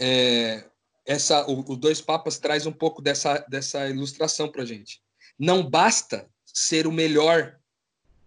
[0.00, 0.64] é,
[1.06, 5.00] essa, o, o Dois Papas traz um pouco dessa, dessa ilustração para a gente.
[5.38, 7.58] Não basta ser o melhor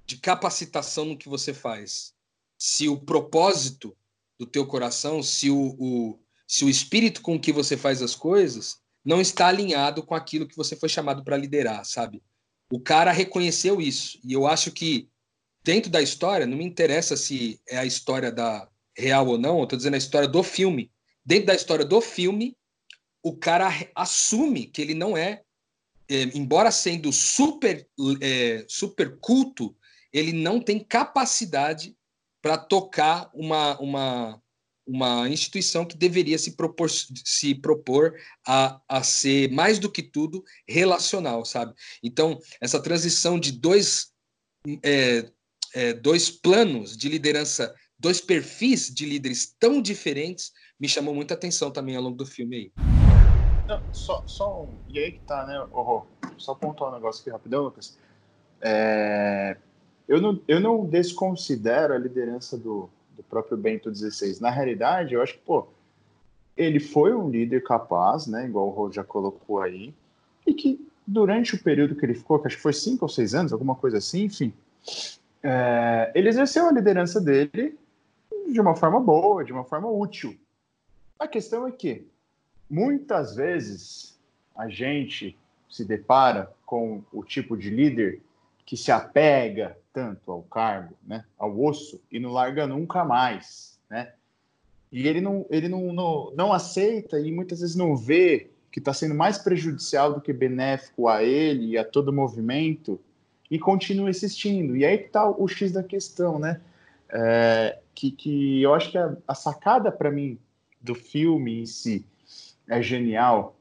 [0.05, 2.13] de capacitação no que você faz.
[2.57, 3.95] Se o propósito
[4.39, 8.79] do teu coração, se o, o, se o espírito com que você faz as coisas
[9.03, 12.21] não está alinhado com aquilo que você foi chamado para liderar, sabe?
[12.71, 14.19] O cara reconheceu isso.
[14.23, 15.09] E eu acho que
[15.63, 19.63] dentro da história, não me interessa se é a história da real ou não, eu
[19.63, 20.91] estou dizendo a história do filme.
[21.25, 22.55] Dentro da história do filme,
[23.23, 25.43] o cara assume que ele não é,
[26.09, 27.87] é embora sendo super,
[28.21, 29.75] é, super culto,
[30.11, 31.95] ele não tem capacidade
[32.41, 34.41] para tocar uma, uma,
[34.85, 40.43] uma instituição que deveria se propor, se propor a, a ser, mais do que tudo,
[40.67, 41.73] relacional, sabe?
[42.03, 44.11] Então, essa transição de dois,
[44.83, 45.31] é,
[45.73, 50.51] é, dois planos de liderança, dois perfis de líderes tão diferentes,
[50.81, 52.71] me chamou muita atenção também ao longo do filme aí.
[53.67, 56.01] Não, só, só um, e aí que tá, né, oh,
[56.37, 57.99] só pontuar um negócio aqui rapidão, Lucas.
[58.59, 59.57] É,
[60.07, 64.41] eu, não, eu não desconsidero a liderança do, do próprio Bento XVI.
[64.41, 65.67] Na realidade, eu acho que, pô,
[66.57, 69.93] ele foi um líder capaz, né, igual o Rô já colocou aí,
[70.47, 73.35] e que durante o período que ele ficou, que acho que foi cinco ou seis
[73.35, 74.51] anos, alguma coisa assim, enfim,
[75.43, 77.77] é, ele exerceu a liderança dele
[78.51, 80.35] de uma forma boa, de uma forma útil.
[81.21, 82.07] A questão é que,
[82.67, 84.19] muitas vezes,
[84.55, 85.37] a gente
[85.69, 88.23] se depara com o tipo de líder
[88.65, 94.13] que se apega tanto ao cargo, né, ao osso, e não larga nunca mais, né?
[94.91, 98.91] E ele não, ele não, não, não aceita e muitas vezes não vê que está
[98.91, 102.99] sendo mais prejudicial do que benéfico a ele e a todo o movimento
[103.47, 104.75] e continua insistindo.
[104.75, 106.59] E aí que está o X da questão, né?
[107.09, 110.39] É, que, que eu acho que a, a sacada para mim
[110.81, 112.05] do filme em si
[112.67, 113.55] é genial,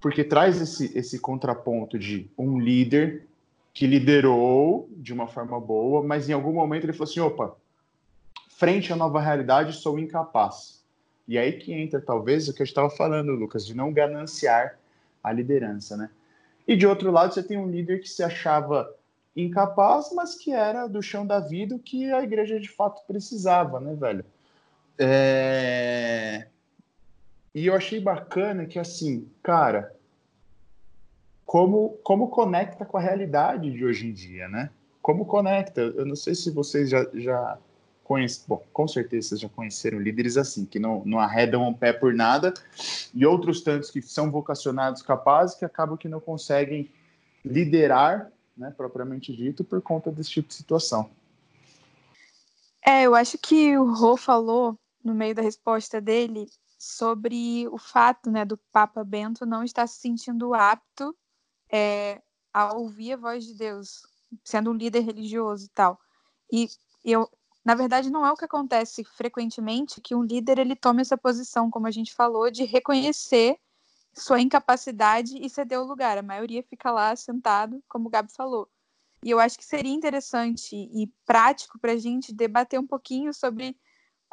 [0.00, 3.26] porque traz esse, esse contraponto de um líder
[3.72, 7.56] que liderou de uma forma boa, mas em algum momento ele falou assim: opa,
[8.48, 10.84] frente à nova realidade, sou incapaz.
[11.26, 14.78] E aí que entra, talvez, o que eu estava falando, Lucas, de não gananciar
[15.22, 16.10] a liderança, né?
[16.68, 18.94] E de outro lado, você tem um líder que se achava
[19.36, 23.94] incapaz, mas que era do chão da vida que a igreja de fato precisava, né,
[23.94, 24.24] velho?
[24.98, 26.46] É...
[27.54, 29.94] E eu achei bacana que, assim, cara,
[31.44, 34.70] como, como conecta com a realidade de hoje em dia, né?
[35.00, 35.80] Como conecta?
[35.80, 37.58] Eu não sei se vocês já, já
[38.02, 41.92] conhecem, bom, com certeza vocês já conheceram líderes assim, que não, não arredam um pé
[41.92, 42.52] por nada,
[43.14, 46.90] e outros tantos que são vocacionados capazes que acabam que não conseguem
[47.44, 51.10] liderar, né, propriamente dito, por conta desse tipo de situação.
[52.84, 56.46] É, eu acho que o Rô falou no meio da resposta dele
[56.78, 61.16] sobre o fato, né, do Papa Bento não estar se sentindo apto
[61.70, 64.02] é, a ouvir a voz de Deus,
[64.42, 65.98] sendo um líder religioso e tal.
[66.50, 66.68] E
[67.04, 67.28] eu,
[67.64, 71.70] na verdade, não é o que acontece frequentemente que um líder ele tome essa posição,
[71.70, 73.58] como a gente falou, de reconhecer
[74.12, 76.16] sua incapacidade e ceder o lugar.
[76.16, 78.68] A maioria fica lá sentado, como o Gabi falou.
[79.22, 83.76] E eu acho que seria interessante e prático para a gente debater um pouquinho sobre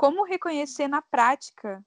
[0.01, 1.85] como reconhecer na prática,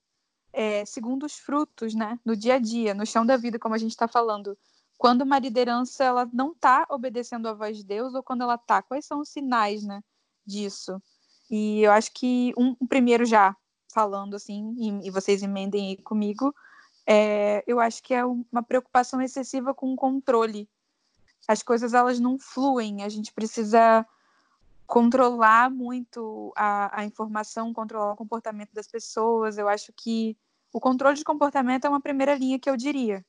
[0.53, 3.77] é, segundo os frutos, né, no dia a dia, no chão da vida, como a
[3.77, 4.57] gente está falando,
[4.97, 8.81] quando uma liderança ela não está obedecendo à voz de Deus ou quando ela está,
[8.81, 10.01] quais são os sinais, né,
[10.45, 10.97] disso?
[11.51, 13.53] E eu acho que um, um primeiro já
[13.93, 16.55] falando assim e, e vocês emendem aí comigo,
[17.05, 20.69] é, eu acho que é uma preocupação excessiva com o controle.
[21.49, 24.07] As coisas elas não fluem, a gente precisa
[24.85, 29.57] controlar muito a, a informação, controlar o comportamento das pessoas.
[29.57, 30.37] Eu acho que
[30.73, 33.23] o controle de comportamento é uma primeira linha que eu diria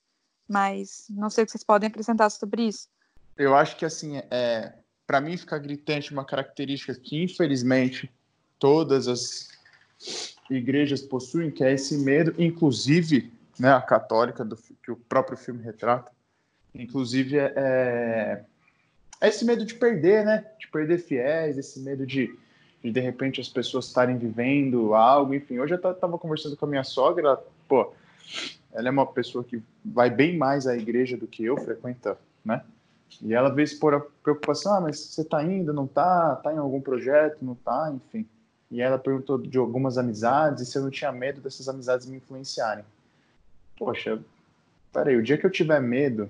[0.48, 2.88] mas não sei o que vocês podem acrescentar sobre isso.
[3.36, 4.72] Eu acho que, assim, é,
[5.06, 8.10] para mim fica gritante uma característica que, infelizmente,
[8.58, 9.48] todas as
[10.48, 15.62] igrejas possuem, que é esse medo, inclusive né, a católica, do, que o próprio filme
[15.62, 16.12] retrata,
[16.74, 18.44] inclusive é, é,
[19.20, 20.44] esse medo de perder, né?
[20.58, 22.36] De perder fiéis, esse medo de,
[22.82, 25.58] de, de repente, as pessoas estarem vivendo algo, enfim.
[25.58, 27.38] Hoje eu estava conversando com a minha sogra,
[27.68, 27.92] pô,
[28.72, 32.62] ela é uma pessoa que vai bem mais à igreja do que eu frequenta, né?
[33.22, 36.36] E ela vê por a preocupação, ah, mas você tá indo, não tá?
[36.36, 37.90] Tá em algum projeto, não tá?
[37.94, 38.26] Enfim.
[38.70, 42.16] E ela perguntou de algumas amizades e se eu não tinha medo dessas amizades me
[42.16, 42.84] influenciarem.
[43.78, 44.20] Poxa,
[44.92, 46.28] peraí, o dia que eu tiver medo,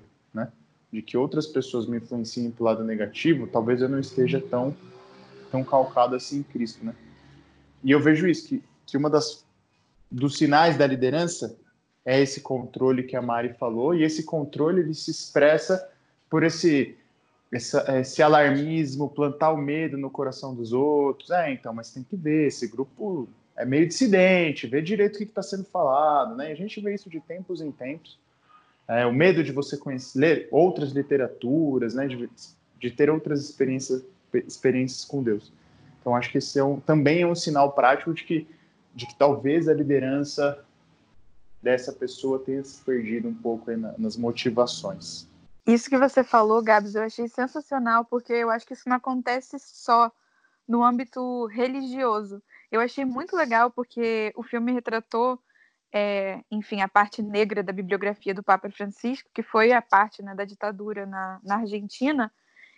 [0.91, 4.75] de que outras pessoas me influenciem pro lado negativo, talvez eu não esteja tão,
[5.51, 6.95] tão calcado assim em Cristo, né?
[7.83, 9.45] E eu vejo isso, que, que uma das
[10.09, 11.57] dos sinais da liderança
[12.05, 15.89] é esse controle que a Mari falou, e esse controle ele se expressa
[16.29, 16.95] por esse,
[17.51, 21.29] esse alarmismo, plantar o medo no coração dos outros.
[21.31, 23.27] É, então, mas tem que ver, esse grupo
[23.57, 26.51] é meio dissidente, vê direito o que está sendo falado, né?
[26.51, 28.17] a gente vê isso de tempos em tempos.
[28.87, 32.07] É, o medo de você conhecer, ler outras literaturas, né?
[32.07, 32.29] De,
[32.79, 35.51] de ter outras experiências, experiências com Deus.
[35.99, 38.47] Então, acho que esse é um, também é um sinal prático de que,
[38.95, 40.63] de que talvez a liderança
[41.61, 45.27] dessa pessoa tenha se perdido um pouco na, nas motivações.
[45.65, 49.57] Isso que você falou, Gabs, eu achei sensacional, porque eu acho que isso não acontece
[49.59, 50.09] só
[50.65, 52.41] no âmbito religioso.
[52.71, 55.37] Eu achei muito legal porque o filme retratou,
[55.93, 60.35] é, enfim, a parte negra da bibliografia do Papa Francisco, que foi a parte né,
[60.35, 62.31] da ditadura na, na Argentina,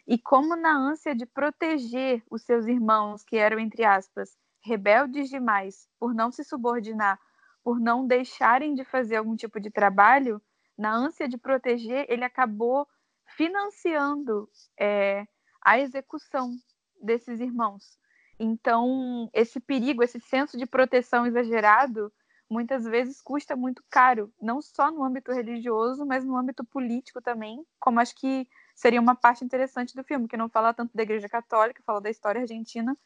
[0.07, 5.87] e como na ânsia de proteger os seus irmãos, que eram, entre aspas, rebeldes demais
[5.99, 7.19] por não se subordinar
[7.63, 10.41] por não deixarem de fazer algum tipo de trabalho,
[10.77, 12.87] na ânsia de proteger, ele acabou
[13.35, 14.49] financiando
[14.79, 15.27] é,
[15.61, 16.55] a execução
[17.01, 17.97] desses irmãos.
[18.39, 22.11] Então, esse perigo, esse senso de proteção exagerado,
[22.49, 27.63] muitas vezes custa muito caro, não só no âmbito religioso, mas no âmbito político também,
[27.79, 31.29] como acho que seria uma parte interessante do filme, que não fala tanto da Igreja
[31.29, 32.97] Católica, fala da história argentina,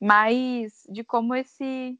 [0.00, 1.98] mas de como esse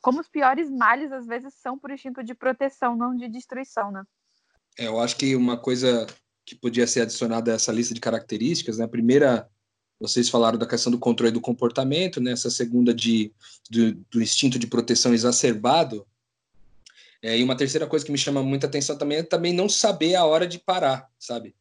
[0.00, 4.02] como os piores males às vezes são por instinto de proteção, não de destruição, né?
[4.76, 6.06] É, eu acho que uma coisa
[6.44, 8.84] que podia ser adicionada a essa lista de características, né?
[8.84, 9.48] A primeira,
[10.02, 12.32] vocês falaram da questão do controle do comportamento, né?
[12.32, 13.32] Essa segunda de
[13.70, 16.04] do, do instinto de proteção exacerbado.
[17.22, 20.16] É, e uma terceira coisa que me chama muita atenção também é também não saber
[20.16, 21.54] a hora de parar, sabe?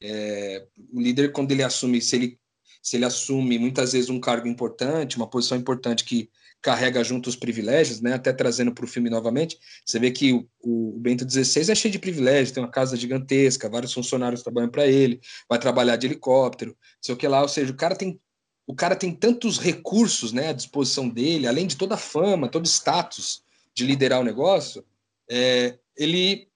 [0.00, 2.38] É, o líder quando ele assume, se ele
[2.80, 6.30] se ele assume muitas vezes um cargo importante, uma posição importante que
[6.64, 8.14] carrega junto os privilégios, né?
[8.14, 11.92] Até trazendo para o filme novamente, você vê que o, o, Bento XVI é cheio
[11.92, 16.74] de privilégios, tem uma casa gigantesca, vários funcionários trabalham para ele, vai trabalhar de helicóptero,
[17.02, 18.18] sei o que lá, ou seja, o cara tem
[18.66, 22.66] o cara tem tantos recursos, né, à disposição dele, além de toda a fama, todo
[22.66, 23.42] status
[23.74, 24.82] de liderar o negócio,
[25.30, 26.48] é, ele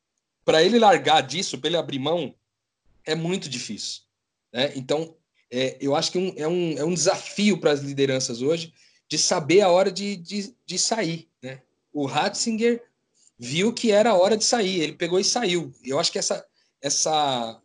[0.42, 2.34] para ele largar disso, para ele abrir mão,
[3.04, 4.04] é muito difícil,
[4.50, 4.72] né?
[4.74, 5.14] Então
[5.52, 8.72] é, eu acho que um, é, um, é um desafio para as lideranças hoje
[9.08, 11.28] de saber a hora de, de, de sair.
[11.42, 11.62] Né?
[11.92, 12.82] O Ratzinger
[13.38, 15.72] viu que era a hora de sair, ele pegou e saiu.
[15.84, 16.44] Eu acho que essa,
[16.82, 17.60] essa,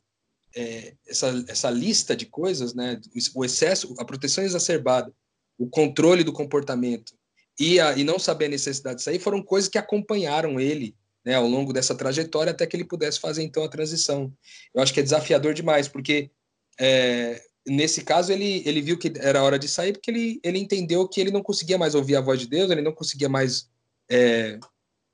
[0.56, 3.02] é, essa, essa lista de coisas, né,
[3.36, 5.14] o excesso, a proteção exacerbada,
[5.58, 7.14] o controle do comportamento
[7.60, 11.36] e, a, e não saber a necessidade de sair foram coisas que acompanharam ele né,
[11.36, 14.32] ao longo dessa trajetória até que ele pudesse fazer então a transição.
[14.74, 16.30] Eu acho que é desafiador demais, porque
[16.80, 21.08] é, nesse caso, ele, ele viu que era hora de sair porque ele, ele entendeu
[21.08, 23.70] que ele não conseguia mais ouvir a voz de Deus, ele não conseguia mais
[24.10, 24.60] é,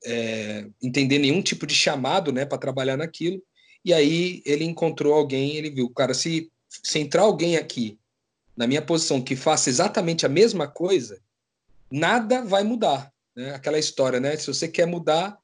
[0.04, 3.42] é, entender nenhum tipo de chamado né, para trabalhar naquilo.
[3.84, 7.98] E aí ele encontrou alguém, ele viu, cara, se, se entrar alguém aqui
[8.56, 11.20] na minha posição que faça exatamente a mesma coisa,
[11.90, 13.12] nada vai mudar.
[13.34, 13.54] Né?
[13.54, 14.36] Aquela história, né?
[14.36, 15.38] Se você quer mudar,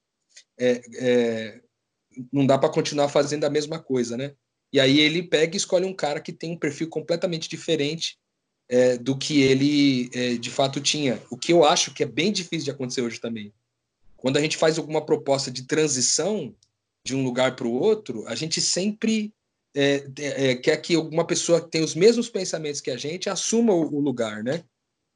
[0.58, 1.60] é, é
[2.32, 4.34] não dá para continuar fazendo a mesma coisa, né?
[4.76, 8.18] E aí ele pega e escolhe um cara que tem um perfil completamente diferente
[8.68, 11.18] é, do que ele é, de fato tinha.
[11.30, 13.54] O que eu acho que é bem difícil de acontecer hoje também.
[14.18, 16.54] Quando a gente faz alguma proposta de transição
[17.02, 19.32] de um lugar para o outro, a gente sempre
[19.74, 23.72] é, é, quer que alguma pessoa que tem os mesmos pensamentos que a gente assuma
[23.72, 24.62] o, o lugar, né?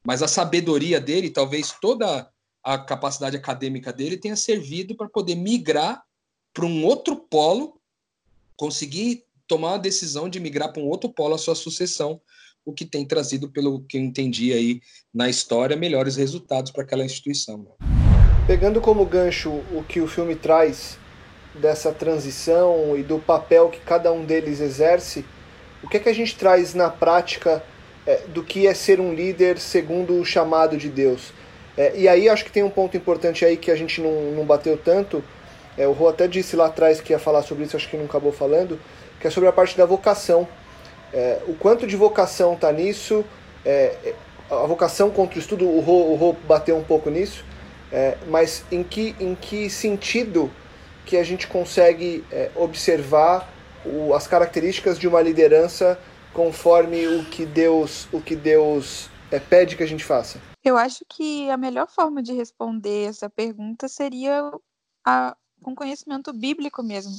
[0.02, 2.32] Mas a sabedoria dele, talvez toda
[2.64, 6.02] a capacidade acadêmica dele tenha servido para poder migrar
[6.54, 7.78] para um outro polo,
[8.56, 12.20] conseguir tomar a decisão de migrar para um outro polo a sua sucessão,
[12.64, 14.80] o que tem trazido, pelo que eu entendi aí
[15.12, 17.66] na história, melhores resultados para aquela instituição.
[18.46, 20.96] Pegando como gancho o que o filme traz
[21.52, 25.24] dessa transição e do papel que cada um deles exerce,
[25.82, 27.60] o que é que a gente traz na prática
[28.06, 31.32] é, do que é ser um líder segundo o chamado de Deus?
[31.76, 34.44] É, e aí acho que tem um ponto importante aí que a gente não, não
[34.44, 35.24] bateu tanto.
[35.76, 38.04] É, o Rô até disse lá atrás que ia falar sobre isso, acho que não
[38.04, 38.78] acabou falando
[39.20, 40.48] que é sobre a parte da vocação.
[41.12, 43.24] É, o quanto de vocação está nisso,
[43.64, 44.14] é,
[44.50, 47.44] a vocação contra o estudo, o Rô, o Rô bateu um pouco nisso,
[47.92, 50.50] é, mas em que, em que sentido
[51.04, 53.52] que a gente consegue é, observar
[53.84, 55.98] o, as características de uma liderança
[56.32, 60.40] conforme o que Deus, o que Deus é, pede que a gente faça?
[60.62, 64.50] Eu acho que a melhor forma de responder essa pergunta seria
[65.04, 67.12] a, com conhecimento bíblico mesmo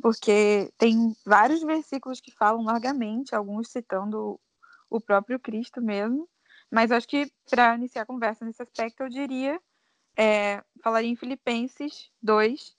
[0.00, 4.40] porque tem vários versículos que falam largamente, alguns citando
[4.90, 6.28] o próprio Cristo mesmo,
[6.70, 9.60] mas acho que para iniciar a conversa nesse aspecto, eu diria,
[10.16, 12.76] é, falaria em Filipenses 2,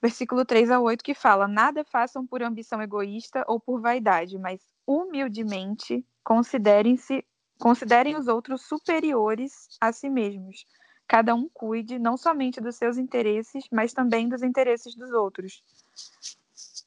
[0.00, 4.60] versículo 3 a 8, que fala: Nada façam por ambição egoísta ou por vaidade, mas
[4.86, 7.24] humildemente considerem-se
[7.58, 10.66] considerem os outros superiores a si mesmos.
[11.08, 15.62] Cada um cuide não somente dos seus interesses, mas também dos interesses dos outros.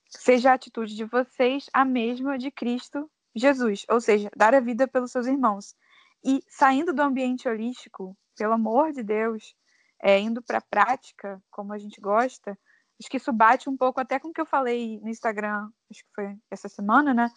[0.10, 4.88] Seja a atitude de vocês a mesma de Cristo Jesus, ou seja, dar a vida
[4.88, 5.76] pelos seus irmãos.
[6.24, 9.56] E saindo do ambiente holístico, pelo amor de Deus,
[10.02, 12.58] é, indo para a prática, como a gente gosta,
[13.00, 16.04] acho que isso bate um pouco até com o que eu falei no Instagram, acho
[16.04, 17.32] que foi essa semana, né?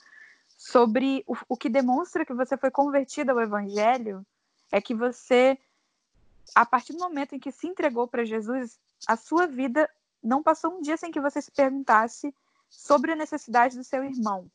[0.48, 4.26] Sobre o, o que demonstra que você foi convertido ao Evangelho
[4.72, 5.58] é que você,
[6.54, 9.88] a partir do momento em que se entregou para Jesus, a sua vida
[10.22, 12.34] não passou um dia sem que você se perguntasse
[12.68, 14.50] sobre a necessidade do seu irmão.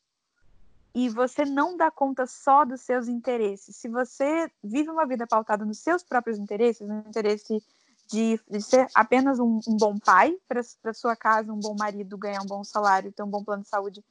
[0.94, 3.76] E você não dá conta só dos seus interesses.
[3.76, 7.62] Se você vive uma vida pautada nos seus próprios interesses, no interesse
[8.08, 12.42] de, de ser apenas um, um bom pai para sua casa, um bom marido, ganhar
[12.42, 14.02] um bom salário, ter um bom plano de saúde,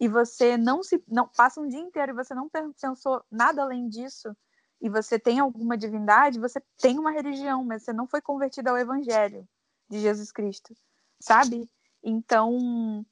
[0.00, 3.88] e você não se não passa um dia inteiro e você não pensou nada além
[3.88, 4.34] disso,
[4.82, 8.76] e você tem alguma divindade, você tem uma religião, mas você não foi convertido ao
[8.76, 9.48] evangelho
[9.88, 10.74] de Jesus Cristo,
[11.20, 11.70] sabe?
[12.02, 13.06] Então,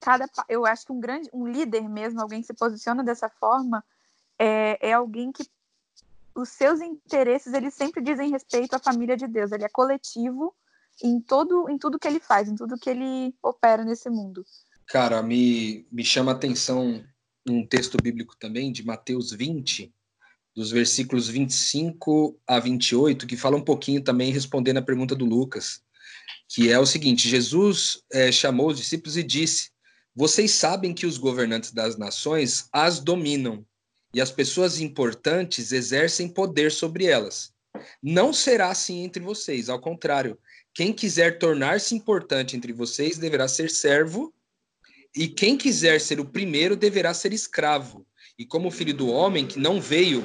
[0.00, 3.84] cada eu acho que um grande um líder mesmo, alguém que se posiciona dessa forma,
[4.38, 5.44] é, é alguém que
[6.32, 9.50] os seus interesses eles sempre dizem respeito à família de Deus.
[9.50, 10.54] Ele é coletivo
[11.02, 14.46] em todo em tudo que ele faz, em tudo que ele opera nesse mundo.
[14.86, 17.04] Cara, me, me chama a atenção
[17.48, 19.93] um texto bíblico também de Mateus 20,
[20.54, 25.82] dos versículos 25 a 28, que fala um pouquinho também respondendo a pergunta do Lucas,
[26.48, 29.70] que é o seguinte: Jesus é, chamou os discípulos e disse:
[30.14, 33.66] Vocês sabem que os governantes das nações as dominam
[34.14, 37.52] e as pessoas importantes exercem poder sobre elas.
[38.00, 40.38] Não será assim entre vocês, ao contrário.
[40.72, 44.32] Quem quiser tornar-se importante entre vocês deverá ser servo,
[45.16, 48.06] e quem quiser ser o primeiro deverá ser escravo.
[48.38, 50.22] E como filho do homem que não veio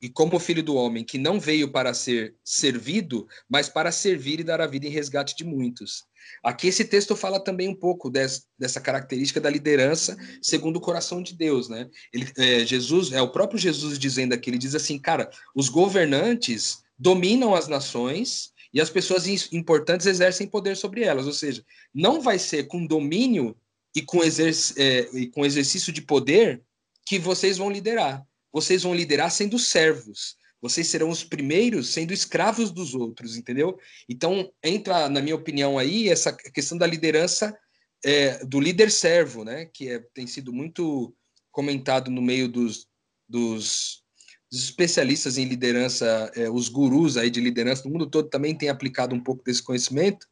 [0.00, 4.44] e como filho do homem que não veio para ser servido, mas para servir e
[4.44, 6.06] dar a vida em resgate de muitos.
[6.42, 11.22] Aqui esse texto fala também um pouco des, dessa característica da liderança segundo o coração
[11.22, 11.88] de Deus, né?
[12.12, 16.82] Ele, é, Jesus é o próprio Jesus dizendo aqui, ele diz assim, cara, os governantes
[16.98, 21.64] dominam as nações e as pessoas importantes exercem poder sobre elas, ou seja,
[21.94, 23.56] não vai ser com domínio
[23.98, 26.62] e com, é, e com exercício de poder
[27.04, 28.24] que vocês vão liderar.
[28.52, 30.36] Vocês vão liderar sendo servos.
[30.62, 33.78] Vocês serão os primeiros sendo escravos dos outros, entendeu?
[34.08, 37.56] Então, entra, na minha opinião, aí essa questão da liderança,
[38.04, 39.66] é, do líder servo, né?
[39.66, 41.14] Que é, tem sido muito
[41.50, 42.86] comentado no meio dos,
[43.28, 44.04] dos,
[44.50, 48.68] dos especialistas em liderança, é, os gurus aí de liderança do mundo todo também têm
[48.68, 50.24] aplicado um pouco desse conhecimento,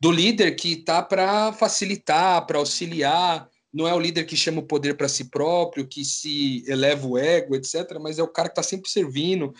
[0.00, 4.66] do líder que está para facilitar, para auxiliar, não é o líder que chama o
[4.66, 8.52] poder para si próprio, que se eleva o ego, etc., mas é o cara que
[8.52, 9.54] está sempre servindo,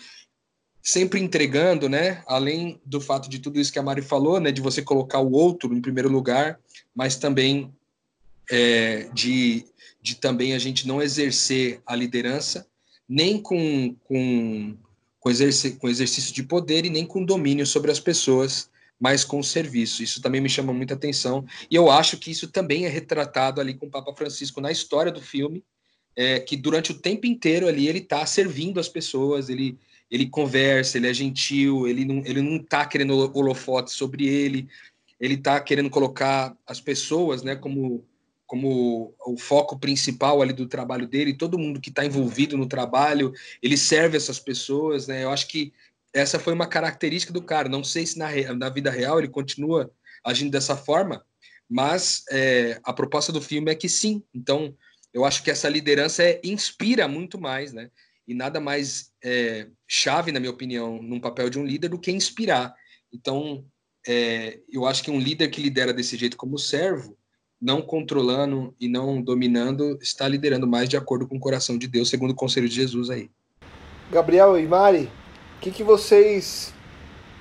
[0.81, 2.23] sempre entregando, né?
[2.25, 4.51] Além do fato de tudo isso que a Mari falou, né?
[4.51, 6.59] De você colocar o outro em primeiro lugar,
[6.95, 7.71] mas também
[8.49, 9.65] é, de,
[10.01, 12.65] de também a gente não exercer a liderança
[13.07, 14.77] nem com, com,
[15.19, 18.69] com, exercício, com exercício de poder e nem com domínio sobre as pessoas,
[18.99, 20.03] mas com o serviço.
[20.03, 21.45] Isso também me chama muita atenção.
[21.71, 25.11] E eu acho que isso também é retratado ali com o Papa Francisco na história
[25.11, 25.63] do filme,
[26.15, 29.77] é, que durante o tempo inteiro ali ele está servindo as pessoas, ele,
[30.11, 34.67] ele conversa, ele é gentil, ele não, ele não tá querendo holofote sobre ele,
[35.19, 38.03] ele está querendo colocar as pessoas né, como,
[38.45, 43.33] como o foco principal ali do trabalho dele, todo mundo que está envolvido no trabalho,
[43.61, 45.23] ele serve essas pessoas, né?
[45.23, 45.71] Eu acho que
[46.13, 47.69] essa foi uma característica do cara.
[47.69, 49.91] Não sei se na, na vida real ele continua
[50.23, 51.23] agindo dessa forma,
[51.69, 54.23] mas é, a proposta do filme é que sim.
[54.33, 54.75] Então,
[55.13, 57.89] eu acho que essa liderança é, inspira muito mais, né?
[58.27, 62.11] E nada mais é, chave, na minha opinião, num papel de um líder do que
[62.11, 62.73] inspirar.
[63.11, 63.65] Então,
[64.07, 67.17] é, eu acho que um líder que lidera desse jeito como servo,
[67.61, 72.09] não controlando e não dominando, está liderando mais de acordo com o coração de Deus,
[72.09, 73.29] segundo o conselho de Jesus aí.
[74.11, 75.09] Gabriel e Mari,
[75.59, 76.73] o que, que vocês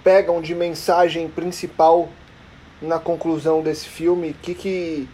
[0.02, 2.08] pegam de mensagem principal
[2.82, 4.34] na conclusão desse filme?
[4.42, 5.08] Que, que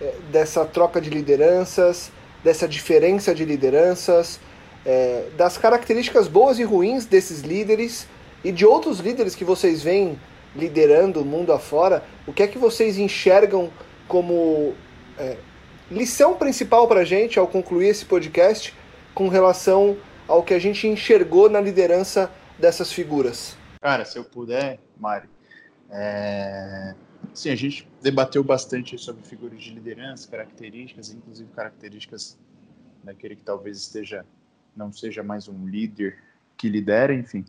[0.00, 2.10] é, dessa troca de lideranças,
[2.42, 4.40] dessa diferença de lideranças,
[4.84, 8.08] é, das características boas e ruins desses líderes
[8.42, 10.18] e de outros líderes que vocês veem
[10.56, 12.02] liderando o mundo afora?
[12.26, 13.70] O que é que vocês enxergam
[14.08, 14.74] como
[15.16, 15.36] é,
[15.88, 18.74] lição principal para a gente ao concluir esse podcast
[19.14, 19.96] com relação
[20.26, 22.28] ao que a gente enxergou na liderança
[22.58, 23.56] dessas figuras?
[23.80, 25.28] Cara, se eu puder, Mari,
[25.90, 26.94] é...
[27.32, 32.38] sim, a gente debateu bastante sobre figuras de liderança, características, inclusive características
[33.02, 34.24] daquele que talvez esteja
[34.76, 36.18] não seja mais um líder
[36.56, 37.44] que lidera, enfim.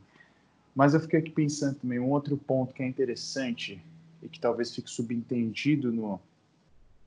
[0.75, 3.83] Mas eu fiquei aqui pensando também um outro ponto que é interessante
[4.21, 6.19] e que talvez fique subentendido no,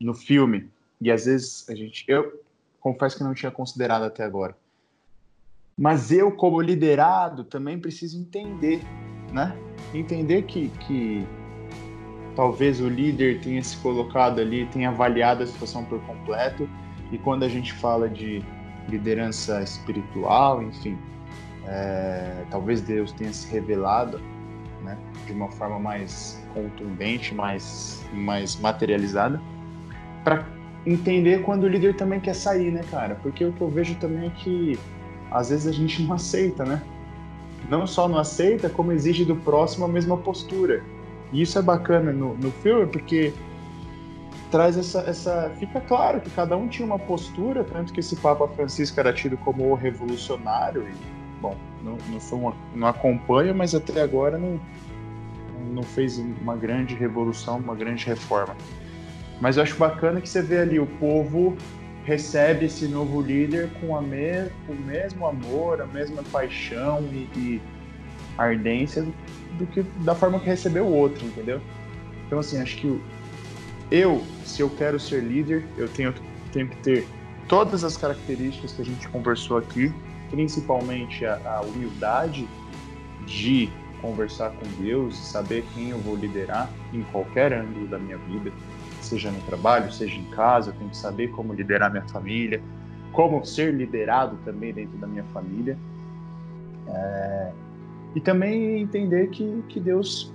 [0.00, 2.04] no filme, e às vezes a gente.
[2.06, 2.40] Eu
[2.80, 4.56] confesso que não tinha considerado até agora.
[5.76, 8.82] Mas eu, como liderado, também preciso entender,
[9.32, 9.56] né?
[9.94, 11.26] Entender que, que
[12.36, 16.68] talvez o líder tenha se colocado ali, tenha avaliado a situação por completo,
[17.10, 18.42] e quando a gente fala de
[18.88, 20.98] liderança espiritual, enfim,
[21.66, 24.20] é, talvez Deus tenha se revelado
[24.82, 29.40] né, de uma forma mais contundente, mais, mais materializada,
[30.24, 30.44] para
[30.84, 33.14] entender quando o líder também quer sair, né, cara?
[33.16, 34.78] Porque o que eu vejo também é que
[35.34, 36.82] às vezes a gente não aceita, né?
[37.68, 40.82] Não só não aceita, como exige do próximo a mesma postura.
[41.32, 43.32] E isso é bacana no, no filme, porque
[44.50, 45.50] traz essa, essa.
[45.58, 49.36] Fica claro que cada um tinha uma postura, tanto que esse Papa Francisco era tido
[49.38, 54.60] como o revolucionário, e, bom, não, não, sou uma, não acompanho, mas até agora não,
[55.72, 58.54] não fez uma grande revolução, uma grande reforma.
[59.40, 61.56] Mas eu acho bacana que você vê ali o povo
[62.04, 67.28] recebe esse novo líder com, a me, com o mesmo amor, a mesma paixão e,
[67.36, 67.62] e
[68.36, 69.06] ardência
[69.58, 71.60] do, que da forma que recebeu o outro, entendeu?
[72.26, 73.00] Então assim, acho que
[73.90, 76.14] eu, se eu quero ser líder, eu tenho,
[76.52, 77.06] tenho que ter
[77.46, 79.92] todas as características que a gente conversou aqui,
[80.30, 82.48] principalmente a, a humildade
[83.26, 88.18] de conversar com Deus e saber quem eu vou liderar em qualquer ângulo da minha
[88.18, 88.50] vida,
[89.04, 92.62] seja no trabalho, seja em casa, eu tenho que saber como liderar minha família,
[93.12, 95.78] como ser liderado também dentro da minha família.
[96.88, 97.52] É...
[98.14, 100.32] E também entender que, que Deus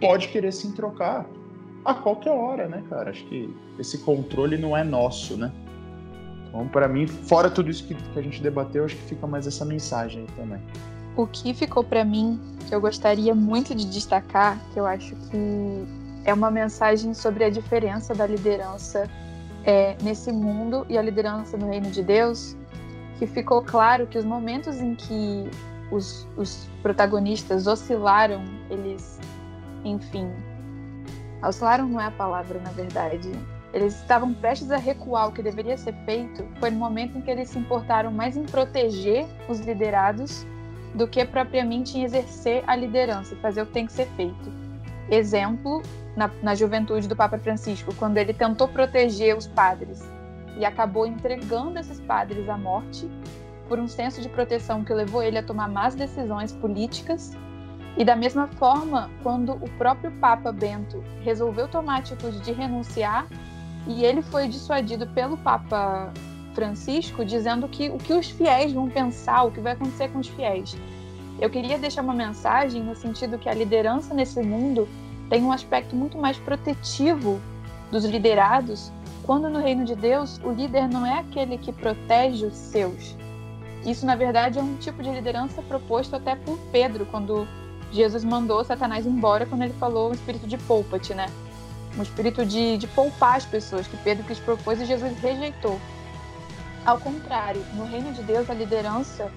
[0.00, 1.26] pode querer se trocar
[1.84, 3.10] a qualquer hora, né, cara?
[3.10, 5.52] Acho que esse controle não é nosso, né?
[6.48, 9.46] Então, para mim, fora tudo isso que, que a gente debateu, acho que fica mais
[9.46, 10.60] essa mensagem aí também.
[11.16, 15.86] O que ficou para mim, que eu gostaria muito de destacar, que eu acho que
[16.26, 19.08] é uma mensagem sobre a diferença da liderança
[19.64, 22.56] é, nesse mundo e a liderança no reino de Deus,
[23.16, 25.48] que ficou claro que os momentos em que
[25.90, 29.20] os, os protagonistas oscilaram, eles,
[29.84, 30.28] enfim,
[31.42, 33.30] oscilaram não é a palavra, na verdade,
[33.72, 37.30] eles estavam prestes a recuar o que deveria ser feito, foi no momento em que
[37.30, 40.44] eles se importaram mais em proteger os liderados
[40.92, 44.52] do que propriamente em exercer a liderança e fazer o que tem que ser feito.
[45.08, 45.82] Exemplo,
[46.16, 50.02] na, na juventude do Papa Francisco, quando ele tentou proteger os padres
[50.58, 53.08] e acabou entregando esses padres à morte
[53.68, 57.36] por um senso de proteção que levou ele a tomar más decisões políticas.
[57.96, 63.26] E da mesma forma, quando o próprio Papa Bento resolveu tomar a atitude de renunciar,
[63.86, 66.12] e ele foi dissuadido pelo Papa
[66.54, 70.28] Francisco, dizendo que o que os fiéis vão pensar, o que vai acontecer com os
[70.28, 70.76] fiéis.
[71.40, 74.88] Eu queria deixar uma mensagem no sentido que a liderança nesse mundo
[75.28, 77.40] tem um aspecto muito mais protetivo
[77.90, 82.54] dos liderados, quando no reino de Deus o líder não é aquele que protege os
[82.54, 83.16] seus.
[83.84, 87.46] Isso, na verdade, é um tipo de liderança proposto até por Pedro, quando
[87.92, 91.26] Jesus mandou Satanás embora, quando ele falou o espírito de poupa-te, né?
[91.96, 95.80] Um espírito de, de poupar as pessoas, que Pedro quis propor e Jesus rejeitou.
[96.84, 99.30] Ao contrário, no reino de Deus, a liderança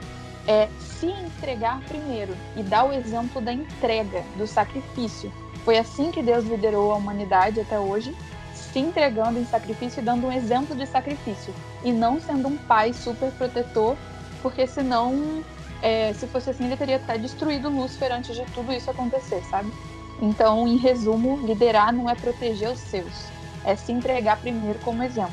[0.47, 5.31] é se entregar primeiro e dar o exemplo da entrega, do sacrifício.
[5.66, 8.16] Foi assim que Deus liderou a humanidade até hoje,
[8.53, 11.53] se entregando em sacrifício e dando um exemplo de sacrifício,
[11.84, 13.97] e não sendo um pai super protetor,
[14.41, 15.43] porque senão,
[15.82, 19.72] é, se fosse assim, ele teria até destruído Lúcifer antes de tudo isso acontecer, sabe?
[20.22, 23.26] Então, em resumo, liderar não é proteger os seus,
[23.66, 25.32] é se entregar primeiro como exemplo.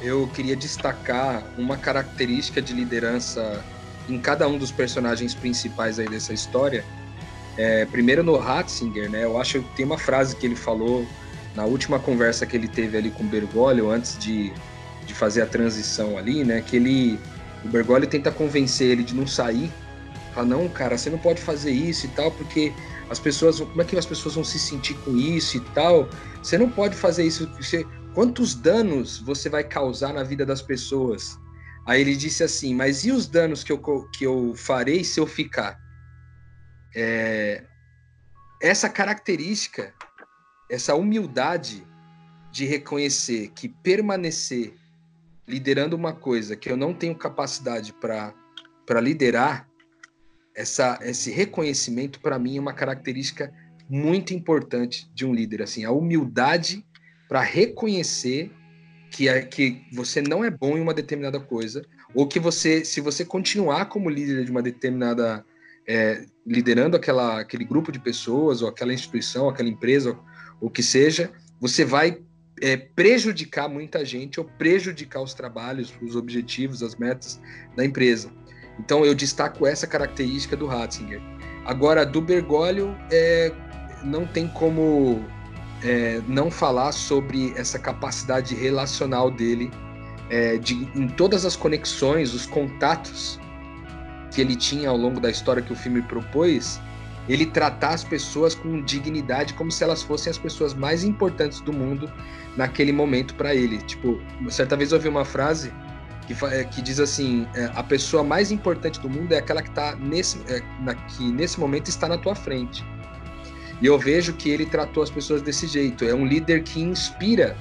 [0.00, 3.64] Eu queria destacar uma característica de liderança
[4.08, 6.84] em cada um dos personagens principais aí dessa história,
[7.56, 9.24] é, primeiro no Ratzinger, né?
[9.24, 11.06] Eu acho que tem uma frase que ele falou
[11.54, 14.52] na última conversa que ele teve ali com o Bergoglio antes de,
[15.06, 16.60] de fazer a transição ali, né?
[16.60, 17.18] Que ele,
[17.64, 19.70] o Bergoglio tenta convencer ele de não sair.
[20.34, 22.72] Fala, não, cara, você não pode fazer isso e tal, porque
[23.08, 26.08] as pessoas, como é que as pessoas vão se sentir com isso e tal?
[26.42, 27.48] Você não pode fazer isso.
[27.58, 31.38] Você, quantos danos você vai causar na vida das pessoas?
[31.86, 33.78] Aí ele disse assim: Mas e os danos que eu,
[34.12, 35.85] que eu farei se eu ficar?
[36.96, 37.62] É,
[38.60, 39.92] essa característica,
[40.70, 41.86] essa humildade
[42.50, 44.74] de reconhecer que permanecer
[45.46, 49.68] liderando uma coisa que eu não tenho capacidade para liderar,
[50.54, 53.52] essa, esse reconhecimento, para mim, é uma característica
[53.88, 55.62] muito importante de um líder.
[55.62, 56.84] Assim, a humildade
[57.28, 58.50] para reconhecer
[59.10, 61.84] que, é, que você não é bom em uma determinada coisa,
[62.14, 65.44] ou que você, se você continuar como líder de uma determinada,
[65.86, 70.16] é, liderando aquela, aquele grupo de pessoas, ou aquela instituição, aquela empresa,
[70.60, 71.30] o que seja,
[71.60, 72.20] você vai
[72.62, 77.40] é, prejudicar muita gente ou prejudicar os trabalhos, os objetivos, as metas
[77.74, 78.30] da empresa.
[78.78, 81.20] Então eu destaco essa característica do Ratzinger.
[81.64, 83.52] Agora, do Bergoglio, é,
[84.04, 85.24] não tem como
[85.82, 89.70] é, não falar sobre essa capacidade relacional dele,
[90.30, 93.40] é, de, em todas as conexões, os contatos
[94.36, 96.78] que ele tinha ao longo da história que o filme propôs,
[97.26, 101.72] ele tratar as pessoas com dignidade como se elas fossem as pessoas mais importantes do
[101.72, 102.12] mundo
[102.54, 103.78] naquele momento para ele.
[103.78, 104.20] Tipo,
[104.50, 105.72] certa vez eu ouvi uma frase
[106.26, 109.70] que, é, que diz assim: é, a pessoa mais importante do mundo é aquela que
[109.70, 112.84] está nesse, é, na, que nesse momento está na tua frente.
[113.80, 116.04] E eu vejo que ele tratou as pessoas desse jeito.
[116.04, 117.56] É um líder que inspira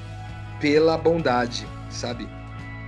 [0.60, 2.28] pela bondade, sabe?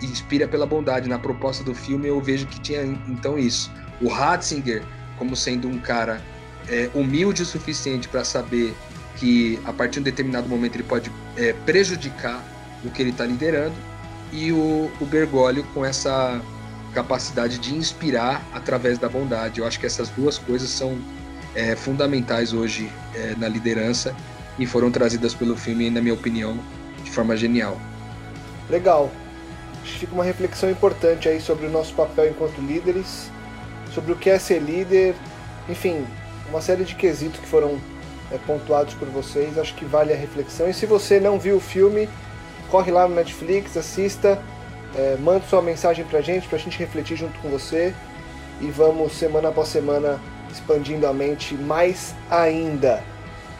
[0.01, 1.09] Inspira pela bondade.
[1.09, 3.71] Na proposta do filme eu vejo que tinha então isso.
[4.01, 4.83] O Ratzinger
[5.17, 6.21] como sendo um cara
[6.69, 8.75] é, humilde o suficiente para saber
[9.15, 12.43] que a partir de um determinado momento ele pode é, prejudicar
[12.83, 13.75] o que ele está liderando
[14.31, 16.39] e o, o Bergoglio com essa
[16.93, 19.59] capacidade de inspirar através da bondade.
[19.59, 20.97] Eu acho que essas duas coisas são
[21.55, 24.15] é, fundamentais hoje é, na liderança
[24.59, 26.57] e foram trazidas pelo filme, na minha opinião,
[27.03, 27.79] de forma genial.
[28.69, 29.11] Legal.
[29.87, 33.31] Acho que fica uma reflexão importante aí sobre o nosso papel enquanto líderes,
[33.93, 35.15] sobre o que é ser líder,
[35.69, 36.05] enfim,
[36.49, 37.79] uma série de quesitos que foram
[38.29, 39.57] é, pontuados por vocês.
[39.57, 40.69] Acho que vale a reflexão.
[40.69, 42.09] E se você não viu o filme,
[42.69, 44.37] corre lá no Netflix, assista,
[44.93, 47.95] é, manda sua mensagem pra gente, pra gente refletir junto com você.
[48.59, 50.19] E vamos, semana após semana,
[50.51, 53.01] expandindo a mente mais ainda.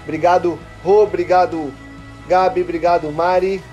[0.04, 1.74] Obrigado, Rô, obrigado,
[2.28, 3.64] Gabi, obrigado, Mari.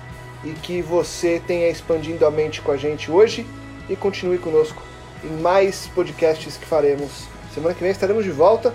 [0.45, 3.45] E que você tenha expandindo a mente com a gente hoje
[3.89, 4.81] e continue conosco
[5.23, 7.27] em mais podcasts que faremos.
[7.53, 8.73] Semana que vem estaremos de volta,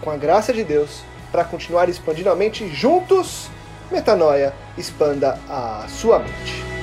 [0.00, 3.48] com a graça de Deus, para continuar expandindo a mente juntos.
[3.90, 6.81] Metanoia, expanda a sua mente.